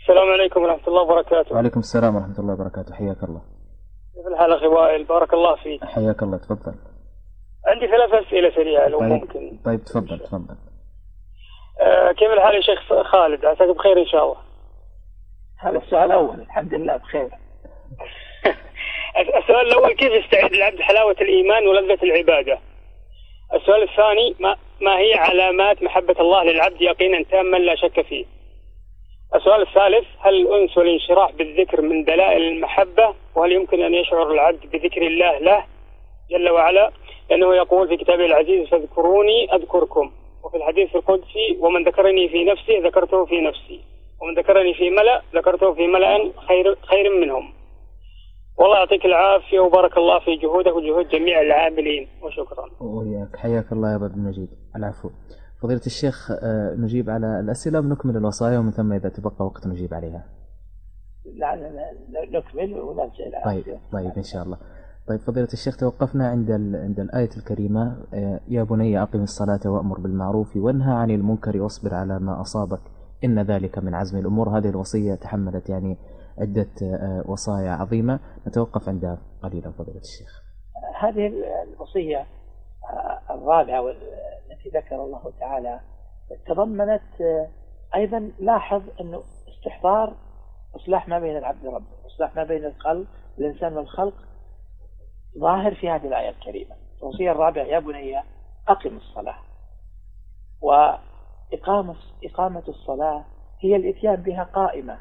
[0.09, 1.55] السلام عليكم ورحمة الله وبركاته.
[1.55, 2.95] وعليكم السلام ورحمة الله وبركاته.
[2.95, 3.41] حياك الله.
[4.15, 5.83] كيف الحال أخي وائل بارك الله فيك.
[5.83, 6.37] حياك الله.
[6.37, 6.75] تفضل.
[7.67, 9.09] عندي ثلاث أسئلة سريعة لو طيب.
[9.09, 9.59] ممكن.
[9.65, 10.55] طيب تفضل تفضل.
[11.81, 14.37] آه كيف الحال يا شيخ خالد؟ عساك بخير إن شاء الله.
[15.59, 17.29] هذا السؤال الأول الحمد لله بخير.
[19.41, 22.59] السؤال الأول كيف يستعيد العبد حلاوة الإيمان ولذة العبادة؟
[23.53, 28.36] السؤال الثاني ما, ما هي علامات محبة الله للعبد يقينا تاما لا شك فيه؟
[29.35, 35.01] السؤال الثالث هل الأنس والانشراح بالذكر من دلائل المحبة؟ وهل يمكن أن يشعر العبد بذكر
[35.07, 35.65] الله له
[36.31, 36.91] جل وعلا؟
[37.29, 40.11] لأنه يقول في كتابه العزيز فاذكروني أذكركم.
[40.43, 43.81] وفي الحديث القدسي ومن ذكرني في نفسي ذكرته في نفسي.
[44.21, 47.53] ومن ذكرني في ملأ ذكرته في ملأ خير, خير منهم.
[48.59, 52.65] والله يعطيك العافية وبارك الله في جهودك وجهود جميع العاملين وشكرا.
[52.81, 54.49] وياك حياك الله يا أبو المجيد.
[54.75, 55.09] العفو.
[55.61, 60.25] فضيلة الشيخ آه، نجيب على الأسئلة ونكمل الوصايا ومن ثم إذا تبقى وقت نجيب عليها.
[61.25, 61.55] لا
[62.31, 64.57] نكمل وننزل طيب طيب إن شاء الله.
[65.07, 70.57] طيب فضيلة الشيخ توقفنا عند عند الآية الكريمة آه، يا بني أقم الصلاة وأمر بالمعروف
[70.57, 72.81] وانهى عن المنكر واصبر على ما أصابك
[73.23, 74.49] إن ذلك من عزم الأمور.
[74.57, 75.97] هذه الوصية تحملت يعني
[76.37, 78.19] عدة آه، وصايا عظيمة.
[78.47, 80.41] نتوقف عندها قليلا فضيلة الشيخ.
[81.01, 81.31] هذه
[81.73, 82.25] الوصية
[83.29, 83.81] الرابعة
[84.67, 85.79] التي ذكر الله تعالى
[86.47, 87.47] تضمنت آه،
[87.95, 90.13] أيضا لاحظ أنه استحضار
[90.75, 93.07] إصلاح ما بين العبد وربه إصلاح ما بين الخلق
[93.39, 94.13] الإنسان والخلق
[95.37, 96.75] ظاهر في هذه الآية الكريمة.
[97.01, 98.19] الوصية الرابعة يا بني
[98.67, 99.37] أقم الصلاة.
[100.61, 103.25] وإقامة إقامة الصلاة
[103.59, 104.99] هي الإتيان بها قائمة.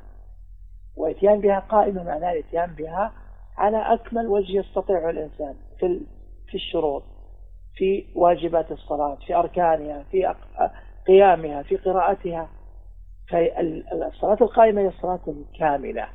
[0.96, 3.12] وإتيان بها قائمة معناه الإتيان بها
[3.56, 6.00] على أكمل وجه يستطيع الإنسان في
[6.46, 7.02] في الشروط.
[7.76, 10.34] في واجبات الصلاة في أركانها في
[11.06, 12.48] قيامها في قراءتها.
[13.30, 16.08] فالصلاة القائمة هي الصلاة الكاملة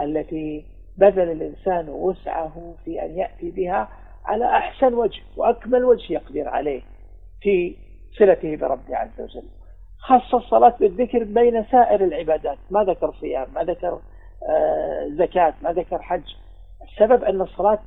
[0.00, 0.64] التي
[0.96, 3.88] بذل الإنسان وسعه في أن يأتي بها
[4.24, 6.82] على أحسن وجه وأكمل وجه يقدر عليه
[7.40, 7.76] في
[8.18, 9.48] صلته بربه عز وجل.
[9.98, 14.00] خاصة الصلاة بالذكر بين سائر العبادات ما ذكر صيام ما ذكر
[14.48, 16.34] آه، زكاة ما ذكر حج.
[16.82, 17.78] السبب أن الصلاة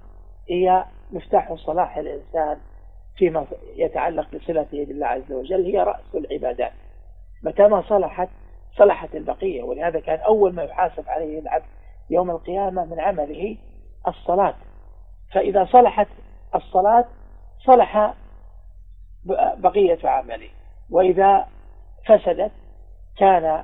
[0.50, 2.58] هي مفتاح صلاح الإنسان
[3.16, 3.46] فيما
[3.76, 6.72] يتعلق بصلته بالله عز وجل هي رأس العبادات.
[7.44, 8.30] متى ما صلحت
[8.78, 9.64] صلحت البقية.
[9.64, 11.66] ولهذا كان أول ما يحاسب عليه العبد
[12.10, 13.58] يوم القيامة من عمله
[14.08, 14.56] الصلاة.
[15.34, 16.08] فإذا صلحت
[16.56, 17.06] الصلاة
[17.66, 18.14] صلح
[19.58, 20.50] بقية عمله.
[20.90, 21.48] وإذا
[22.06, 22.52] فسدت
[23.18, 23.64] كان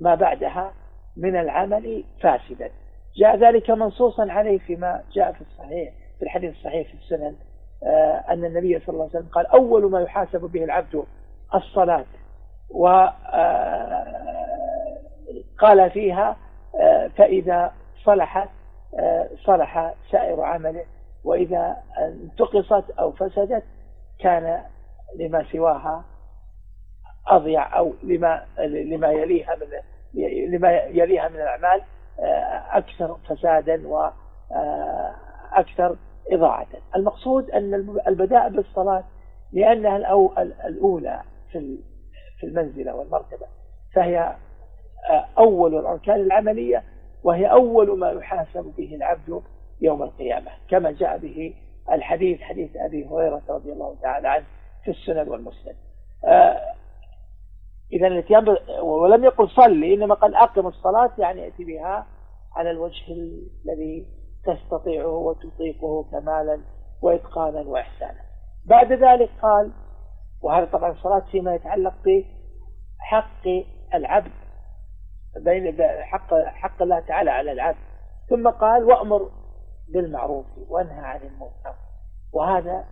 [0.00, 0.72] ما بعدها
[1.16, 2.70] من العمل فاسدا.
[3.16, 7.36] جاء ذلك منصوصا عليه فيما جاء في الصحيح في الحديث الصحيح في السنن
[8.28, 11.04] أن النبي صلى الله عليه وسلم قال أول ما يحاسب به العبد
[11.54, 12.04] الصلاة.
[12.70, 13.12] وقال
[15.90, 16.36] فيها
[17.16, 17.72] فإذا
[18.04, 18.48] صلحت
[19.44, 20.84] صلح سائر عمله
[21.24, 23.62] وإذا انتقصت أو فسدت
[24.20, 24.62] كان
[25.18, 26.04] لما سواها
[27.26, 29.66] أضيع أو لما لما يليها من
[30.54, 31.82] لما يليها من الأعمال
[32.72, 35.96] أكثر فسادا وأكثر
[36.30, 36.66] إضاعة.
[36.96, 37.74] المقصود أن
[38.08, 39.04] البداء بالصلاة
[39.52, 39.96] لأنها
[40.66, 41.78] الأولى في
[42.38, 43.46] في المنزلة والمرتبة
[43.94, 44.36] فهي
[45.38, 46.82] أول الأركان العملية
[47.24, 49.42] وهي أول ما يحاسب به العبد
[49.80, 51.54] يوم القيامة كما جاء به
[51.92, 54.44] الحديث حديث أبي هريرة رضي الله تعالى عنه
[54.84, 55.76] في السنن والمسند.
[56.24, 56.74] آه
[57.92, 62.06] إذا الاتيان ولم يقل صلي إنما قال أقم الصلاة يعني ائتي بها
[62.56, 63.12] على الوجه
[63.66, 64.06] الذي
[64.44, 66.60] تستطيعه وتطيقه كمالا
[67.02, 68.20] وإتقانا وإحسانا.
[68.66, 69.72] بعد ذلك قال
[70.42, 73.48] وهذا طبعا الصلاة فيما يتعلق بحق
[73.94, 74.32] العبد
[75.36, 77.78] بين حق حق الله تعالى على العبد.
[78.30, 79.30] ثم قال وأمر
[79.92, 81.74] بالمعروف وانهى عن المنكر.
[82.32, 82.84] وهذا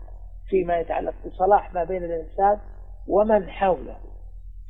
[0.48, 2.60] فيما يتعلق بصلاح ما بين الإنسان
[3.08, 3.96] ومن حوله.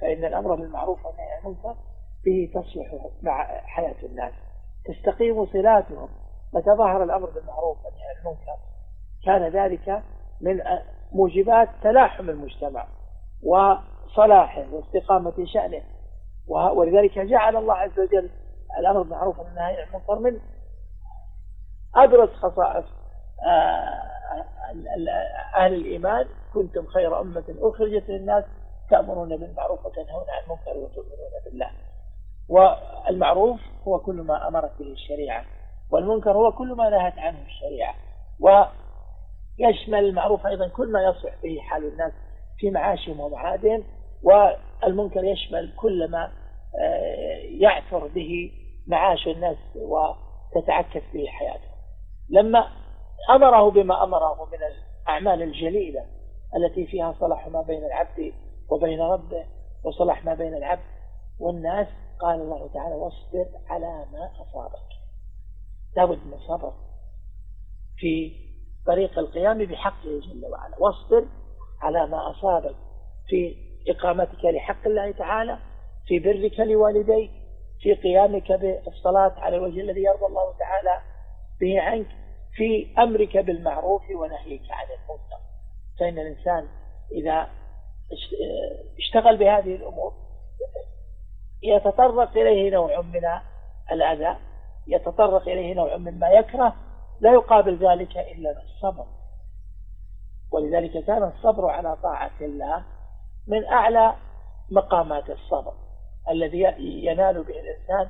[0.00, 1.76] فإن الأمر بالمعروف والنهي عن المنكر
[2.24, 4.32] به تصلح مع حياة الناس.
[4.84, 6.08] تستقيم صلاتهم.
[6.52, 8.56] متى ظهر الأمر بالمعروف والنهي عن المنكر.
[9.24, 10.02] كان ذلك
[10.40, 10.60] من
[11.12, 12.86] موجبات تلاحم المجتمع
[13.42, 15.82] وصلاحه واستقامة شأنه.
[16.48, 18.30] ولذلك جعل الله عز وجل
[18.78, 20.40] الأمر بالمعروف والنهي عن المنكر من
[21.94, 22.86] أبرز خصائص
[23.46, 24.02] آه،
[25.56, 26.26] أهل الإيمان.
[26.54, 28.44] كنتم خير أمة أخرجت للناس
[28.90, 31.70] تأمرون بالمعروف وتنهون عن المنكر وتؤمنون بالله.
[32.48, 35.44] والمعروف هو كل ما أمرت به الشريعة.
[35.90, 37.94] والمنكر هو كل ما نهت عنه الشريعة.
[38.40, 42.12] ويشمل المعروف أيضا كل ما يصلح به حال الناس
[42.59, 43.85] في معاشهم ومعادهم
[44.22, 46.33] والمنكر يشمل كل ما
[46.81, 48.53] آه، يعثر به
[48.87, 51.70] معاش الناس وتتعكس به حياتهم.
[52.31, 52.66] لما
[53.31, 56.05] أمره بما أمره من الأعمال الجليلة
[56.57, 58.33] التي فيها صلاح ما بين العبد
[58.70, 59.46] وبين ربه
[59.85, 60.83] وصلاح ما بين العبد
[61.40, 61.87] والناس
[62.20, 64.99] قال الله تعالى واصبر على ما أصابك.
[65.96, 66.72] لابد من الصبر
[67.96, 68.33] في
[68.87, 70.74] طريق القيام بحقه جل وعلا.
[70.79, 71.26] واصبر
[71.81, 72.76] على ما أصابك
[73.29, 73.57] في
[73.88, 75.59] إقامتك لحق الله تعالى
[76.07, 77.31] في برك لوالديك
[77.81, 81.00] في قيامك بالصلاة على الوجه الذي يرضى الله تعالى
[81.61, 82.07] به عنك
[82.55, 85.40] في أمرك بالمعروف ونهيك عن المنكر.
[86.00, 86.68] فإن الإنسان
[87.12, 87.48] إذا
[88.98, 90.12] اشتغل بهذه الأمور
[91.62, 93.22] يتطرق إليه نوع من
[93.92, 94.37] الأذى
[94.90, 96.74] يتطرق إليه نوع مما يكره
[97.20, 99.05] لا يقابل ذلك إلا بالصبر.
[100.53, 102.85] ولذلك كان الصبر على طاعة الله
[103.48, 104.14] من أعلى
[104.70, 105.72] مقامات الصبر
[106.31, 108.09] الذي ينال به الإنسان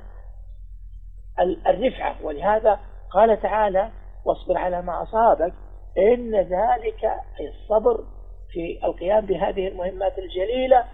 [1.67, 2.25] الرفعة.
[2.25, 2.79] ولهذا
[3.11, 3.91] قال تعالى
[4.25, 5.53] واصبر على ما أصابك
[5.97, 7.03] إن ذلك
[7.39, 8.03] أي الصبر
[8.51, 10.85] في القيام بهذه المهمات الجليلة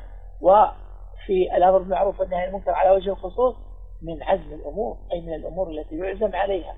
[0.41, 3.55] وفي الأمر بالمعروف والنهي عن المنكر على وجه الخصوص
[4.01, 6.75] من عزم الأمور أي من الأمور التي يعزم عليها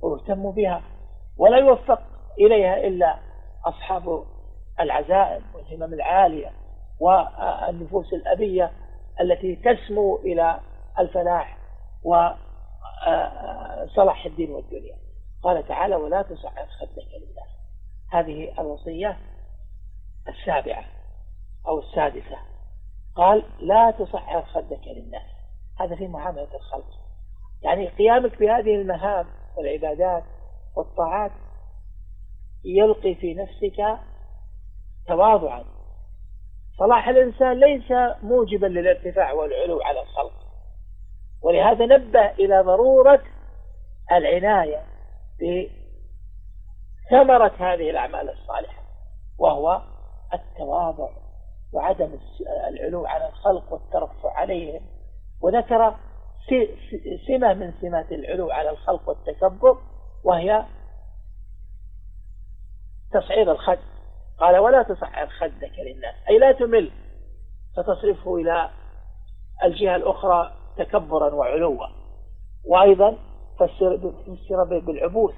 [0.00, 0.82] ويهتم بها
[1.36, 2.02] ولا يوفق
[2.38, 3.18] إليها إلا
[3.64, 4.24] أصحاب
[4.80, 6.52] العزائم والهمم العالية
[7.00, 8.70] والنفوس الأبية
[9.20, 10.60] التي تسمو إلى
[10.98, 11.58] الفلاح
[12.04, 12.36] وصلاح
[14.26, 14.96] الدين والدنيا.
[15.42, 17.46] قال تعالى ولا تصعد خدك لله.
[18.12, 19.18] هذه الوصية
[20.28, 20.84] السابعة
[21.68, 22.36] أو السادسة.
[23.14, 25.22] قال لا تصعد خدك للناس
[25.80, 26.88] هذا في معاملة الخلق.
[27.62, 30.24] يعني قيامك بهذه المهام والعبادات
[30.76, 31.32] والطاعات
[32.64, 34.00] يلقي في نفسك
[35.08, 35.64] تواضعا.
[36.78, 40.42] صلاح الإنسان ليس موجبا للارتفاع والعلو على الخلق.
[41.42, 43.22] ولهذا نبه إلى ضرورة
[44.12, 44.84] العناية
[47.10, 48.82] بثمرة هذه الأعمال الصالحة
[49.38, 49.82] وهو
[50.34, 51.08] التواضع
[51.72, 52.18] وعدم
[52.68, 54.82] العلو على الخلق والترفع عليهم
[55.42, 55.94] وذكر
[57.26, 59.78] سمة من سمات العلو على الخلق والتكبر
[60.24, 60.64] وهي
[63.12, 63.78] تصعير الخد.
[64.38, 66.14] قال ولا تصعر خدك للناس.
[66.28, 66.90] أي لا تمل
[67.76, 68.70] فتصرفه إلى
[69.64, 71.86] الجهة الأخرى تكبرا وعلوا.
[72.64, 73.16] وأيضا
[73.60, 73.96] فسر
[74.78, 75.34] بالعبوس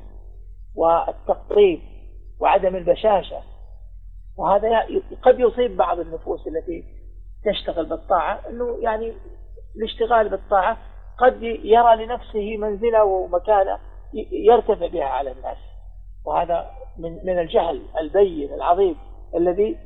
[0.75, 1.81] والتقطيب
[2.41, 3.43] وعدم البشاشة.
[4.39, 4.81] وهذا
[5.23, 6.85] قد يصيب بعض النفوس التي
[7.45, 9.15] تشتغل بالطاعة أنه يعني
[9.77, 10.77] الاشتغال بالطاعة
[11.19, 13.79] قد يرى لنفسه منزلة ومكانة
[14.33, 15.57] يرتفع بها على الناس.
[16.27, 18.97] وهذا من من الجهل البين العظيم
[19.37, 19.77] الذي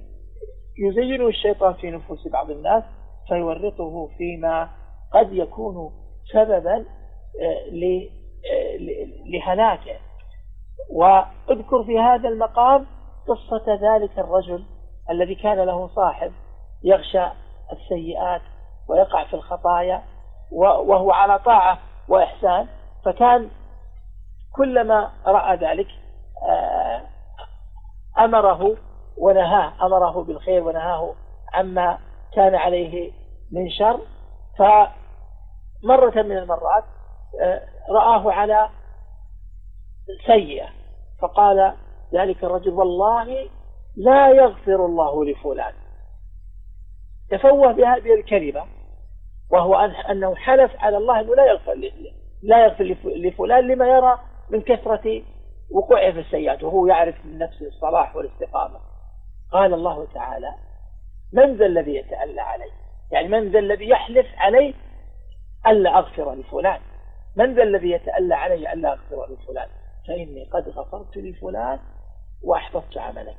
[0.79, 2.85] يزينه الشيطان في نفوس بعض الناس
[3.29, 4.69] فيورطه فيما
[5.13, 5.93] قد يكون
[6.33, 6.85] سببا
[7.41, 8.05] آه،
[8.53, 8.77] آه،
[9.27, 9.97] لهلاكه.
[10.91, 12.87] واذكر في هذا المقام
[13.29, 14.65] قصة ذلك الرجل
[15.11, 16.33] الذي كان له صاحب
[16.83, 17.27] يغشى
[17.73, 18.43] السيئات
[18.89, 20.03] ويقع في الخطايا
[20.53, 21.79] وهو على طاعة
[22.09, 22.67] وإحسان.
[23.05, 23.51] فكان
[24.57, 25.87] كلما رأى ذلك
[26.49, 27.03] آه،
[28.19, 28.77] أمره
[29.19, 31.15] ونهاه أمره بالخير ونهاه
[31.55, 31.99] عما
[32.35, 33.13] كان عليه
[33.53, 34.01] من شر.
[34.59, 36.85] فمرة من المرات
[37.43, 38.69] آه، رآه على
[40.27, 40.69] سيئة
[41.23, 41.73] فقال
[42.15, 43.49] ذلك الرجل والله
[43.97, 45.73] لا يغفر الله لفلان.
[47.31, 48.78] تفوه بهذه الكلمة
[49.51, 49.75] وهو
[50.11, 51.75] أنه حلف على الله أنه لا يغفر
[52.43, 54.19] لا يغفر لفلان لما يرى
[54.51, 55.23] من كثرة
[55.71, 58.81] وقوعه في السيئات وهو يعرف من نفسه الصلاح والاستقامة.
[59.53, 60.55] قال الله تعالى
[61.33, 62.71] من ذا الذي يتألى علي
[63.13, 64.75] يعني من ذا الذي يحلف علي
[65.67, 66.81] ألا أغفر لفلان.
[67.37, 69.69] من ذا الذي يتألى علي ألا أغفر لفلان؟
[70.09, 71.79] فإني قد غفرت لفلان
[72.45, 73.37] وأحبطت عملك.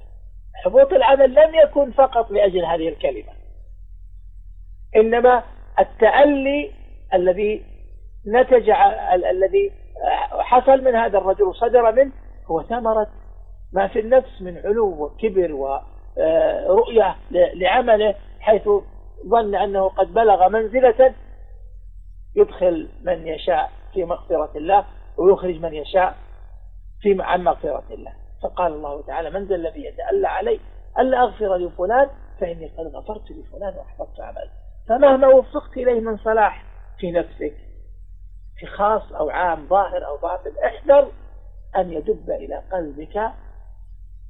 [0.63, 3.33] حبوط العمل لم يكن فقط لأجل هذه الكلمة.
[4.95, 5.43] إنما
[5.79, 6.71] التألي
[7.13, 7.65] الذي
[8.27, 8.69] نتج
[9.13, 9.71] الذي
[10.31, 12.11] حصل من هذا الرجل وصدر منه
[12.45, 13.07] هو ثمرة
[13.73, 18.69] ما في النفس من علو وكبر ورؤية لعمله حيث
[19.27, 21.13] ظن أنه قد بلغ منزلة
[22.35, 24.85] يدخل من يشاء في مغفرة الله
[25.17, 26.15] ويخرج من يشاء
[27.01, 28.13] في عن مغفرة الله.
[28.43, 30.59] فقال الله تعالى من ذا الذي يتألى علي؟
[30.99, 32.09] ألا أغفر لفلان؟
[32.39, 34.58] فإني قد غفرت لفلان وأحبطت عمله
[34.89, 36.63] فمهما وفقت إليه من صلاح
[36.99, 37.53] في نفسك
[38.57, 41.11] في خاص أو عام ظاهر أو باطن احذر
[41.75, 43.31] أن يدب إلى قلبك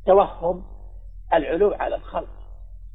[0.05, 0.63] توهم
[1.33, 2.29] العلو على الخلق.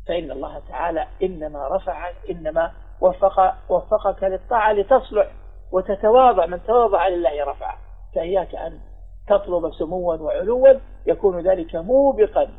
[0.08, 5.30] فإن الله تعالى إنما رفع إنما وفق وفقك للطاعة لتصلح
[5.72, 7.78] وتتواضع من تواضع لله رفعه
[8.14, 8.80] فإياك أن
[9.28, 10.68] تطلب سموا وعلوا
[11.06, 12.50] يكون ذلك موبقا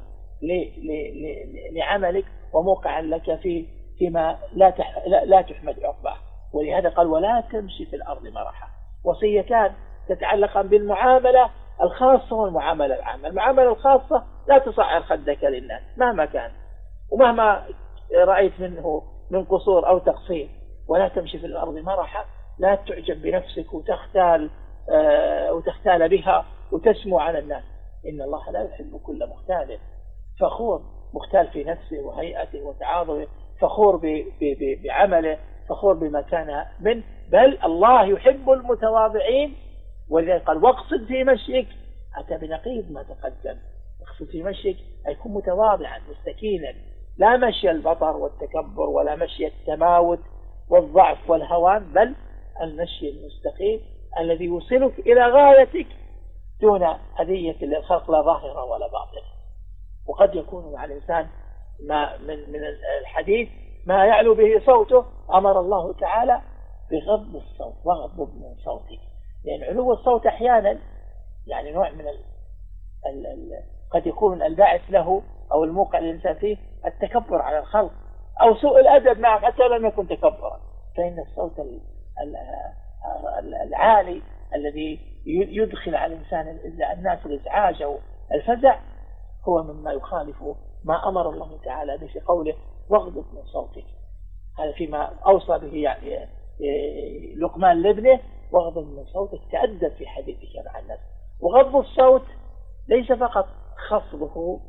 [1.71, 3.67] لعملك وموقعا لك في
[3.99, 4.73] فيما لا
[5.25, 6.17] لا تحمد عقباه.
[6.53, 8.67] ولهذا قال ولا تمشي في الأرض مرحا.
[9.05, 9.73] وصيتان
[10.09, 11.49] تتعلقان بالمعاملة
[11.81, 13.27] الخاصة والمعاملة العامة.
[13.27, 16.51] المعاملة الخاصة لا تصعر خدك للناس مهما كان.
[17.11, 17.65] ومهما
[18.15, 20.49] رأيت منه من قصور أو تقصير.
[20.89, 22.25] ولا تمشي في الأرض مرحا.
[22.59, 24.49] لا تعجب بنفسك وتختال
[24.89, 27.63] آه، وتختال بها وتسمو على الناس.
[28.05, 29.77] إن الله لا يحب كل مختال
[30.39, 30.81] فخور.
[31.13, 33.27] مختال في نفسه وهيئته وتعاظمه.
[33.61, 34.01] فخور
[34.83, 35.37] بعمله
[35.69, 37.03] فخور بما كان منه.
[37.31, 39.55] بل الله يحب المتواضعين.
[40.09, 41.67] ولذلك قال واقصد في مشيك.
[42.17, 43.57] أتى بنقيض ما تقدم.
[44.01, 44.77] اقصد في مشيك
[45.07, 46.73] أي يكون متواضعا مستكينا.
[47.17, 50.19] لا مشي البطر والتكبر ولا مشي التماوت
[50.69, 52.15] والضعف والهوان بل
[52.61, 53.79] المشي المستقيم
[54.19, 55.87] الذي يوصلك إلى غايتك
[56.61, 56.83] دون
[57.19, 59.35] أذية للخلق لا ظاهرة ولا باطنة.
[60.07, 61.27] وقد يكون مع الإنسان
[61.83, 62.59] ما من من
[63.01, 63.49] الحديث
[63.85, 66.41] ما يعلو به صوته أمر الله تعالى
[66.91, 68.99] بغض الصوت واغضب من صوتك
[69.45, 70.79] لأن علو الصوت أحيانا
[71.47, 72.19] يعني نوع من ال
[73.05, 75.21] ال ال قد يكون الباعث له
[75.51, 77.91] أو الموقع الإنسان فيه التكبر على الخلق
[78.41, 80.59] أو سوء الأدب معه حتى لم يكن تكبرا.
[80.97, 81.67] فإن الصوت
[83.67, 84.21] العالي
[84.55, 86.59] الذي يدخل على الإنسان
[86.97, 87.99] الناس الإزعاج أو
[88.31, 88.79] الفزع
[89.47, 90.43] هو مما يخالف
[90.85, 92.53] ما أمر الله تعالى به في قوله
[92.89, 93.85] واغضب من صوتك.
[94.59, 96.27] هذا فيما أوصى به يعني
[97.37, 98.19] لقمان لابنه
[98.51, 100.99] واغضب من صوتك تأدب في حديثك مع الناس.
[101.41, 102.25] وغض الصوت
[102.87, 103.47] ليس فقط
[103.89, 104.59] خفضه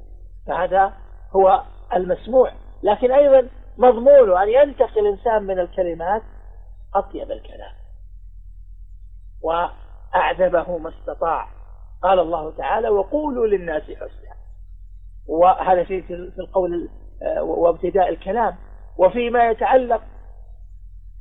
[0.47, 0.93] فهذا
[1.37, 1.63] هو
[1.95, 2.53] المسموع
[2.83, 3.49] لكن أيضا
[3.79, 6.23] مضمونه أن ينتقل الإنسان من الكلمات
[6.95, 7.73] أطيب الكلام.
[9.43, 11.49] وأعذبه ما استطاع.
[12.03, 14.26] قال الله تعالى وقولوا للناس حسنا.
[15.29, 16.89] وهذا في في القول
[17.23, 18.55] آه، وابتداء الكلام.
[18.99, 20.03] وفيما يتعلق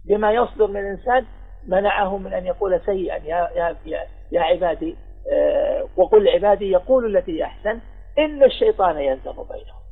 [0.06, 1.26] بما يصدر من الإنسان
[1.68, 4.00] منعه من أن يقول سيئا يا, يا, يا,
[4.32, 4.96] يا عبادي
[5.34, 7.80] آه، وقل عبادي يقول التي أحسن
[8.20, 9.86] إن الشيطان ينزغ بينهم.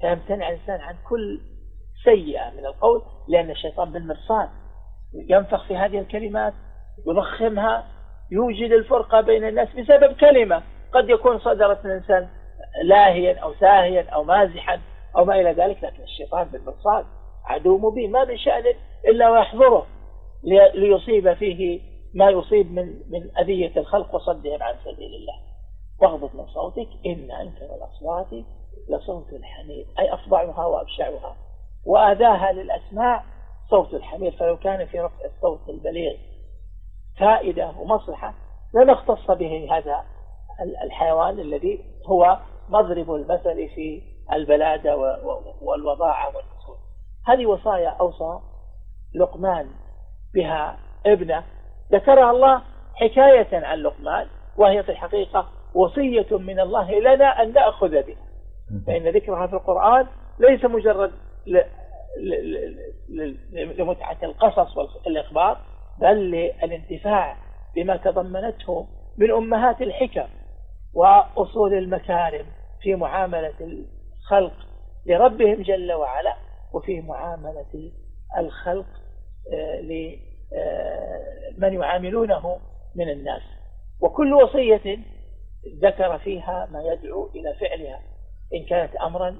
[0.00, 1.40] فيمتنع الإنسان عن كل
[2.04, 4.48] سيئة من القول لأن الشيطان بالمرصاد
[5.14, 6.52] ينفخ في هذه الكلمات
[7.06, 7.86] يضخمها
[8.30, 10.62] يوجد الفرقة بين الناس بسبب كلمة
[10.92, 12.28] قد يكون صدرت من الإنسان
[12.84, 14.80] لاهيا أو ساهيا أو مازحا
[15.16, 17.06] أو ما إلى ذلك لكن الشيطان بالمرصاد
[17.44, 18.64] عدو مبين ما من شأن
[19.08, 19.86] إلا ويحضره
[20.74, 21.80] ليصيب فيه
[22.14, 25.34] ما يصيب من من أذية الخلق وصدهم عن سبيل الله.
[26.02, 28.44] واغضض من صوتك إن أنكر الأصوات
[28.88, 31.36] لصوت الحمير أي أفضعها وأبشعها.
[31.86, 33.24] وأداها للأسماع
[33.70, 36.16] صوت الحمير فلو كان في رفع الصوت البليغ
[37.18, 38.34] فائدة ومصلحة
[38.74, 40.04] لما اختص به هذا
[40.84, 44.02] الحيوان الذي هو مضرب المثل في
[44.32, 44.96] البلادة
[45.62, 46.76] والوضاعة والنسول
[47.26, 48.40] هذه وصايا أوصى
[49.14, 49.66] لقمان
[50.34, 51.44] بها ابنه.
[51.92, 52.62] ذكرها الله
[52.94, 58.26] حكاية عن لقمان وهي في الحقيقة وصية من الله لنا أن نأخذ بها.
[58.86, 60.06] فإن ذكرها في القرآن
[60.38, 61.12] ليس مجرد
[63.78, 65.58] لمتعة القصص والإخبار
[66.00, 67.36] بل للانتفاع
[67.76, 68.86] بما تضمنته
[69.18, 70.28] من أمهات الحكم.
[70.96, 72.46] وأصول المكارم
[72.80, 74.52] في معاملة الخلق
[75.06, 76.36] لربهم جل وعلا
[76.72, 77.92] وفي معاملة
[78.38, 78.86] الخلق
[79.52, 82.58] آه، لمن يعاملونه
[82.94, 83.42] من الناس.
[84.00, 84.98] وكل وصية
[85.82, 88.00] ذكر فيها ما يدعو إلى فعلها
[88.54, 89.36] إن كانت أمرا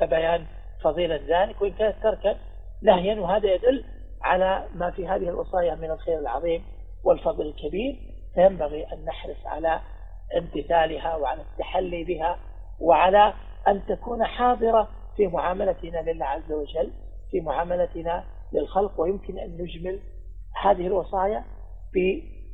[0.00, 0.46] فبيان
[0.82, 2.36] فضيلة ذلك وإن كانت تركا
[2.82, 3.84] نهيا وهذا يدل
[4.22, 6.62] على ما في هذه الوصايا من الخير العظيم
[7.04, 7.96] والفضل الكبير.
[8.34, 9.80] فينبغي أن نحرص على
[10.38, 12.38] امتثالها وعلى التحلي بها
[12.80, 13.34] وعلى
[13.68, 16.92] أن تكون حاضرة في معاملتنا لله عز وجل
[17.30, 20.00] في معاملتنا للخلق ويمكن أن نجمل
[20.62, 21.44] هذه الوصايا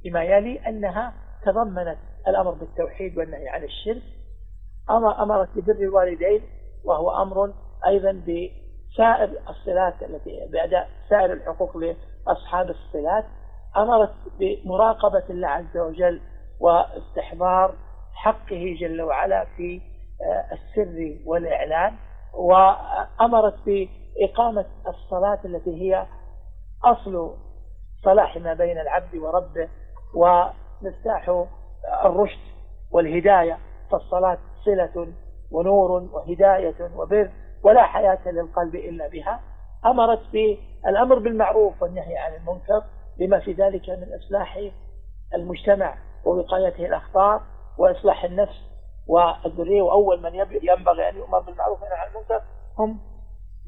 [0.04, 1.14] بما يلي أنها
[1.44, 1.98] تضمنت
[2.28, 4.02] الأمر بالتوحيد والنهي عن الشرك
[4.90, 6.42] أمرت ببر الوالدين
[6.84, 7.54] وهو أمر
[7.86, 13.24] أيضا بسائر الصلات التي بأداء سائر الحقوق لأصحاب الصلات
[13.76, 16.20] أمرت بمراقبة الله عز وجل
[16.60, 17.74] واستحضار
[18.14, 19.80] حقه جل وعلا في
[20.22, 21.94] آه، السر والإعلان
[22.34, 26.06] وأمرت بإقامة الصلاة التي هي
[26.84, 27.34] أصل
[28.04, 29.68] صلاح ما بين العبد وربه
[30.14, 31.46] ومفتاح
[32.04, 32.40] الرشد
[32.90, 33.58] والهداية
[33.90, 35.12] فالصلاة صلة
[35.50, 37.30] ونور وهداية وبر
[37.62, 39.40] ولا حياة للقلب إلا بها.
[39.86, 42.82] أمرت بالأمر بالمعروف والنهي عن المنكر
[43.18, 44.60] بما في ذلك من إصلاح
[45.34, 45.94] المجتمع.
[46.28, 47.42] ووقايته الأخطار
[47.78, 48.68] وإصلاح النفس
[49.06, 52.42] والذرية وأول من ينبغي أن يؤمر بالمعروف عن المنكر
[52.78, 53.00] هم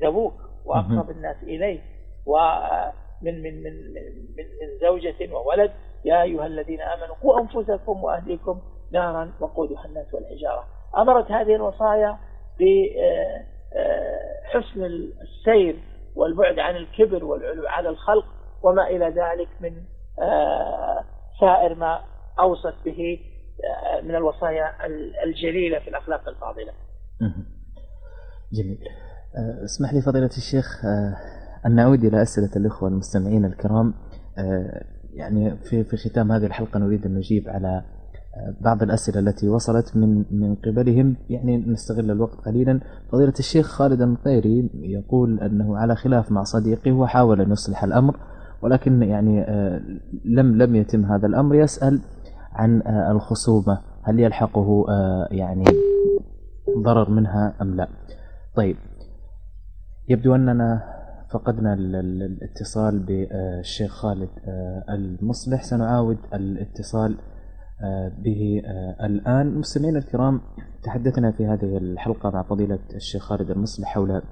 [0.01, 0.35] ذووك
[0.65, 1.81] وأقرب الناس إليه.
[2.27, 3.73] ومن من من
[4.37, 5.73] من, من زوجة وولد
[6.05, 8.61] يا أيها الذين آمنوا قوا أنفسكم وأهليكم
[8.93, 10.65] نارا وقودها الناس والحجارة.
[10.97, 12.19] أمرت هذه الوصايا
[14.53, 14.85] بحسن
[15.23, 15.77] السير
[16.17, 18.25] والبعد عن الكبر والعلو على الخلق
[18.63, 19.73] وما إلى ذلك من
[20.23, 21.05] آه،
[21.41, 22.01] سائر ما
[22.41, 23.19] أوصت به
[23.65, 24.87] آه، من الوصايا
[25.25, 26.73] الجليلة في الأخلاق الفاضلة.
[28.53, 28.79] جميل.
[29.37, 30.85] آه، اسمح لي فضيلة الشيخ
[31.67, 33.95] أن نعود إلى أسئلة الإخوة المستمعين الكرام.
[35.15, 37.85] يعني في في ختام هذه الحلقة نريد أن نجيب على
[38.61, 41.17] بعض الأسئلة التي وصلت من من قبلهم.
[41.31, 42.81] يعني نستغل الوقت قليلا.
[43.13, 48.17] فضيلة الشيخ خالد النطيري يقول أنه على خلاف مع صديقه وحاول أن يصلح الأمر
[48.63, 49.81] ولكن يعني آه،
[50.25, 51.55] لم لم يتم هذا الأمر.
[51.55, 52.01] يسأل
[52.53, 55.65] عن آه، الخصومة هل يلحقه آه، يعني
[56.79, 57.89] ضرر منها أم لا؟
[58.57, 58.77] طيب
[60.09, 60.83] يبدو أننا
[61.31, 64.29] فقدنا الاتصال بالشيخ خالد
[64.89, 65.63] المصلح.
[65.63, 67.17] سنعاود الاتصال
[68.25, 68.63] به
[69.01, 69.59] الآن.
[69.59, 70.41] مستمعينا الكرام
[70.83, 74.23] تحدثنا في هذه الحلقة مع فضيلة الشيخ خالد المصلح حول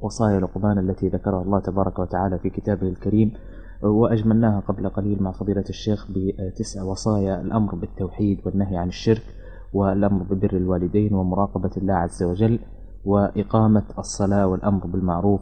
[0.00, 3.32] وصايا لقمان التي ذكرها الله تبارك وتعالى في كتابه الكريم.
[3.82, 9.22] وأجملناها قبل قليل مع فضيلة الشيخ بتسع وصايا الأمر بالتوحيد والنهي عن الشرك
[9.72, 12.58] والأمر ببر الوالدين ومراقبة الله عز وجل
[13.04, 15.40] وإقامة الصلاة والأمر بالمعروف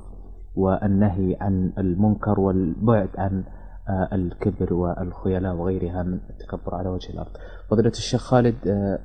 [0.54, 3.44] والنهي عن المنكر والبعد عن
[3.88, 7.36] آه، الكبر والخيلاء وغيرها من التكبر على وجه الأرض.
[7.70, 8.98] فضيلة الشيخ خالد آه،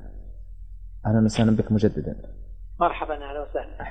[1.06, 2.16] أهلا وسهلا بك مجددا.
[2.80, 3.41] مرحبا وسهلا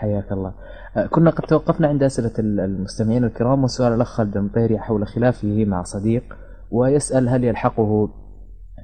[0.02, 0.54] حياك الله
[0.98, 5.84] آه، كنا قد توقفنا عند أسئلة المستمعين الكرام وسؤال الأخ خالد المطيري حول خلافه مع
[5.84, 6.24] صديق
[6.72, 8.10] ويسأل هل يلحقه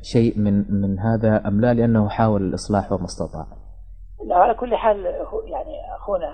[0.01, 3.45] شيء من من هذا أم لا لأنه حاول الإصلاح وما استطاع.
[4.25, 5.05] لا على كل حال
[5.45, 6.27] يعني أخونا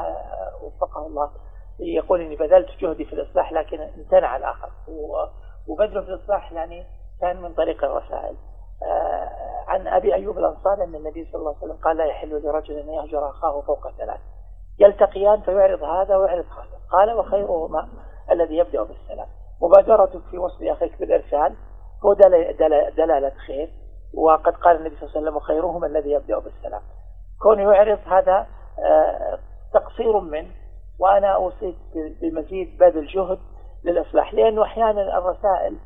[0.63, 1.29] وفقه الله
[1.79, 4.69] يقول إني بذلت جهدي في الإصلاح لكن امتنع الآخر
[5.67, 6.83] وبذله في الإصلاح يعني
[7.21, 8.35] كان من طريق الرسائل.
[8.83, 9.29] آه،
[9.67, 12.89] عن أبي أيوب الأنصاري أن النبي صلى الله عليه وسلم قال لا يحل لرجل أن
[12.89, 14.19] يهجر أخاه فوق ثلاث
[14.79, 16.79] يلتقيان فيعرض هذا ويعرض هذا.
[16.91, 17.87] قال وخيرهما
[18.31, 19.27] الذي يبدأ بالسلام.
[19.61, 21.55] مبادرتك في وصل أخيك بالإرسال
[22.05, 22.13] هو
[22.97, 23.69] دلالة خير.
[24.13, 26.81] وقد قال النبي صلى الله عليه وسلم وخيرهما الذي يبدأ بالسلام.
[27.41, 28.47] كون يعرض هذا
[28.79, 29.39] آه،
[29.73, 30.51] تقصير منه
[30.99, 31.77] وأنا أوصيك
[32.21, 33.39] بمزيد بذل جهد
[33.83, 34.33] للإصلاح.
[34.33, 35.77] لأنه أحيانا الرسائل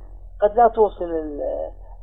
[0.41, 1.39] قد لا توصل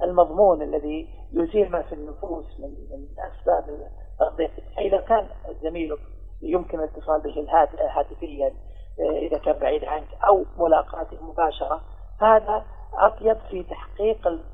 [0.03, 3.89] المضمون الذي يزيل ما في النفوس من أسباب
[4.23, 5.27] الضيق فاذا كان
[5.63, 5.99] زميلك
[6.45, 7.53] يمكن الاتصال به
[7.97, 8.55] هاتفيا
[8.99, 11.81] إذا كان بعيد عنك أو ملاقاته مباشرة.
[12.21, 14.45] فهذا أطيب في تحقيق ال...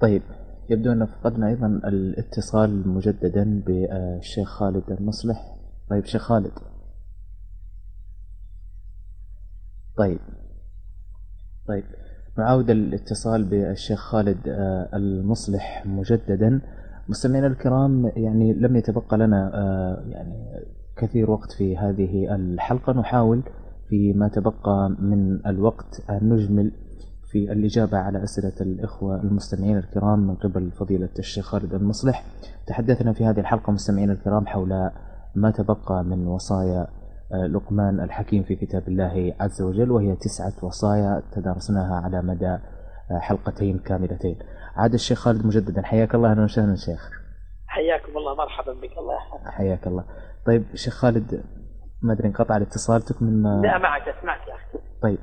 [0.00, 0.22] طيب
[0.70, 5.56] يبدو أن فقدنا أيضا الاتصال مجددا بالشيخ خالد المصلح.
[5.90, 6.52] طيب شيخ خالد.
[9.96, 10.20] طيب.
[11.68, 11.84] طيب
[12.40, 16.60] نعاود الاتصال بالشيخ خالد آه، المصلح مجددا.
[17.08, 20.34] مستمعينا الكرام يعني لم يتبقى لنا آه، يعني
[20.96, 22.92] كثير وقت في هذه الحلقة.
[22.92, 23.42] نحاول
[23.88, 26.72] فيما تبقى من الوقت أن نجمل
[27.30, 32.24] في الإجابة على أسئلة الإخوة المستمعين الكرام من قبل فضيلة الشيخ خالد المصلح.
[32.66, 34.90] تحدثنا في هذه الحلقة مستمعين الكرام حول
[35.34, 36.86] ما تبقى من وصايا
[37.32, 42.58] لقمان الحكيم في كتاب الله عز وجل وهي تسعة وصايا تدارسناها على مدى
[43.10, 44.38] آه، حلقتين كاملتين.
[44.76, 47.10] عاد الشيخ خالد مجددا حياك الله أهلا وسهلا شيخ.
[47.66, 49.50] حياكم الله مرحبا بك الله يحفظك.
[49.50, 50.04] حياك الله.
[50.46, 51.44] طيب شيخ خالد
[52.02, 54.78] ما أدري انقطع الاتصال تكمل ما لا معك اسمعك يا أخي.
[55.02, 55.18] طيب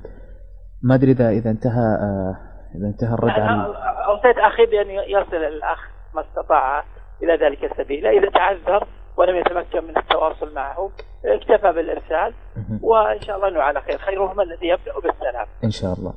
[0.83, 2.35] ما أدري اذا إذا انتهى آه،
[2.75, 5.79] إذا انتهى الرد على أوصيت أخي بأن يرسل الأخ
[6.15, 6.83] ما استطاع
[7.23, 8.07] إلى ذلك السبيل.
[8.07, 8.87] إذا تعذر
[9.17, 10.91] ولم يتمكن من التواصل معه
[11.25, 12.33] اكتفى بالإرسال
[12.81, 13.97] وإن شاء الله إنه على خير.
[13.97, 15.47] خيرهما الذي يبدأ بالسلام.
[15.63, 16.13] إن شاء الله.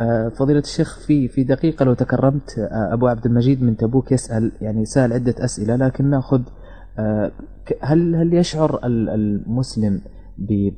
[0.00, 4.52] آه، فضيلة الشيخ في في دقيقة لو تكرمت آه، أبو عبد المجيد من تبوك يسأل
[4.60, 6.42] يعني سأل عدة أسئلة لكن نأخذ
[7.80, 10.00] هل هل يشعر المسلم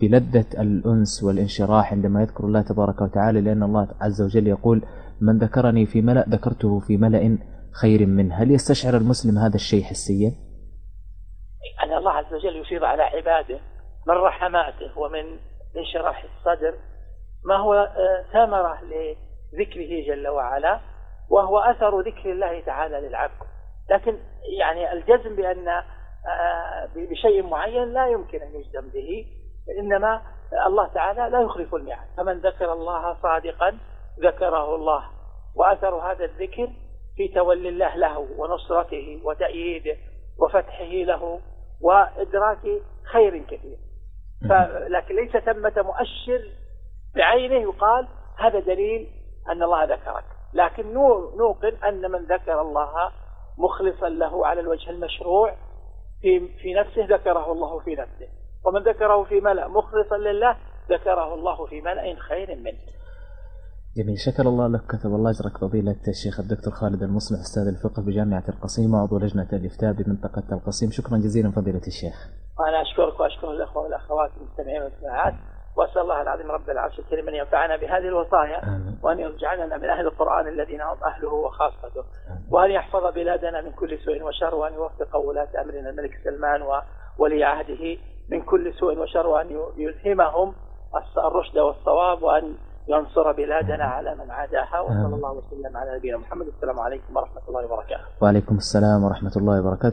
[0.01, 4.83] بلذة الأنس والانشراح عندما يذكر الله تبارك وتعالى؟ لأن الله عز وجل يقول
[5.21, 7.39] من ذكرني في ملأ ذكرته في ملأ
[7.73, 8.35] خير منه.
[8.35, 10.33] هل يستشعر المسلم هذا الشيء حسيا؟
[11.83, 13.59] أن الله عز وجل يفيض على عباده
[14.07, 15.39] من رحماته ومن
[15.77, 16.75] انشراح الصدر
[17.45, 20.81] ما هو آه، ثمرة لذكره جل وعلا
[21.31, 23.47] وهو أثر ذكر الله تعالى للعبد.
[23.91, 24.19] لكن
[24.59, 29.27] يعني الجزم بأن آه، بشيء معين لا يمكن أن يجزم به
[29.81, 30.23] إنما
[30.67, 32.07] الله تعالى لا يخلف الميعاد.
[32.17, 33.79] فمن ذكر الله صادقا
[34.21, 35.05] ذكره الله.
[35.57, 36.69] وأثر هذا الذكر
[37.17, 39.97] في تولي الله له ونصرته وتأييده
[40.39, 41.41] وفتحه له
[41.85, 42.83] وإدراك
[43.13, 43.77] خير كثير.
[44.89, 46.51] لكن ليس ثمة مؤشر
[47.15, 48.09] بعينه يقال
[48.39, 49.09] هذا دليل
[49.49, 50.25] أن الله ذكرك.
[50.55, 50.95] لكن
[51.37, 53.13] نوقن أن من ذكر الله
[53.59, 55.55] مخلصا له على الوجه المشروع
[56.23, 58.29] في في نفسه ذكره الله في نفسه.
[58.65, 60.57] ومن ذكره في ملأ مخلصا لله
[60.91, 62.79] ذكره الله في ملأ خير منه.
[63.97, 64.19] جميل.
[64.19, 65.59] شكر الله لك كتب الله أجرك.
[65.59, 70.91] فضيلة الشيخ الدكتور خالد المصلح أستاذ الفقه بجامعة القصيم وعضو لجنة الإفتاء بمنطقة القصيم.
[70.91, 72.17] شكرا جزيلا فضيلة الشيخ.
[72.69, 75.35] أنا أشكرك وأشكر الأخوة والأخوات المستمعين والمستمعات.
[75.77, 78.99] وأسأل الله العظيم رب العرش الكريم أن ينفعنا بهذه الوصايا آمين.
[79.03, 82.05] وأن يجعلنا من أهل القرآن الذين هم اهله وخاصته
[82.51, 86.63] وأن يحفظ بلادنا من كل سوء وشر وأن يوفق ولاة أمرنا الملك سلمان
[87.19, 87.97] وولي عهده
[88.31, 90.55] من كل سوء وشر وأن يلهمهم
[91.19, 92.55] الرشد والصواب وأن
[92.89, 96.47] ينصر بلادنا على من عاداها وصلى الله وسلم على نبينا محمد.
[96.47, 98.05] السلام عليكم ورحمة الله وبركاته.
[98.21, 99.93] وعليكم السلام ورحمة الله وبركاته.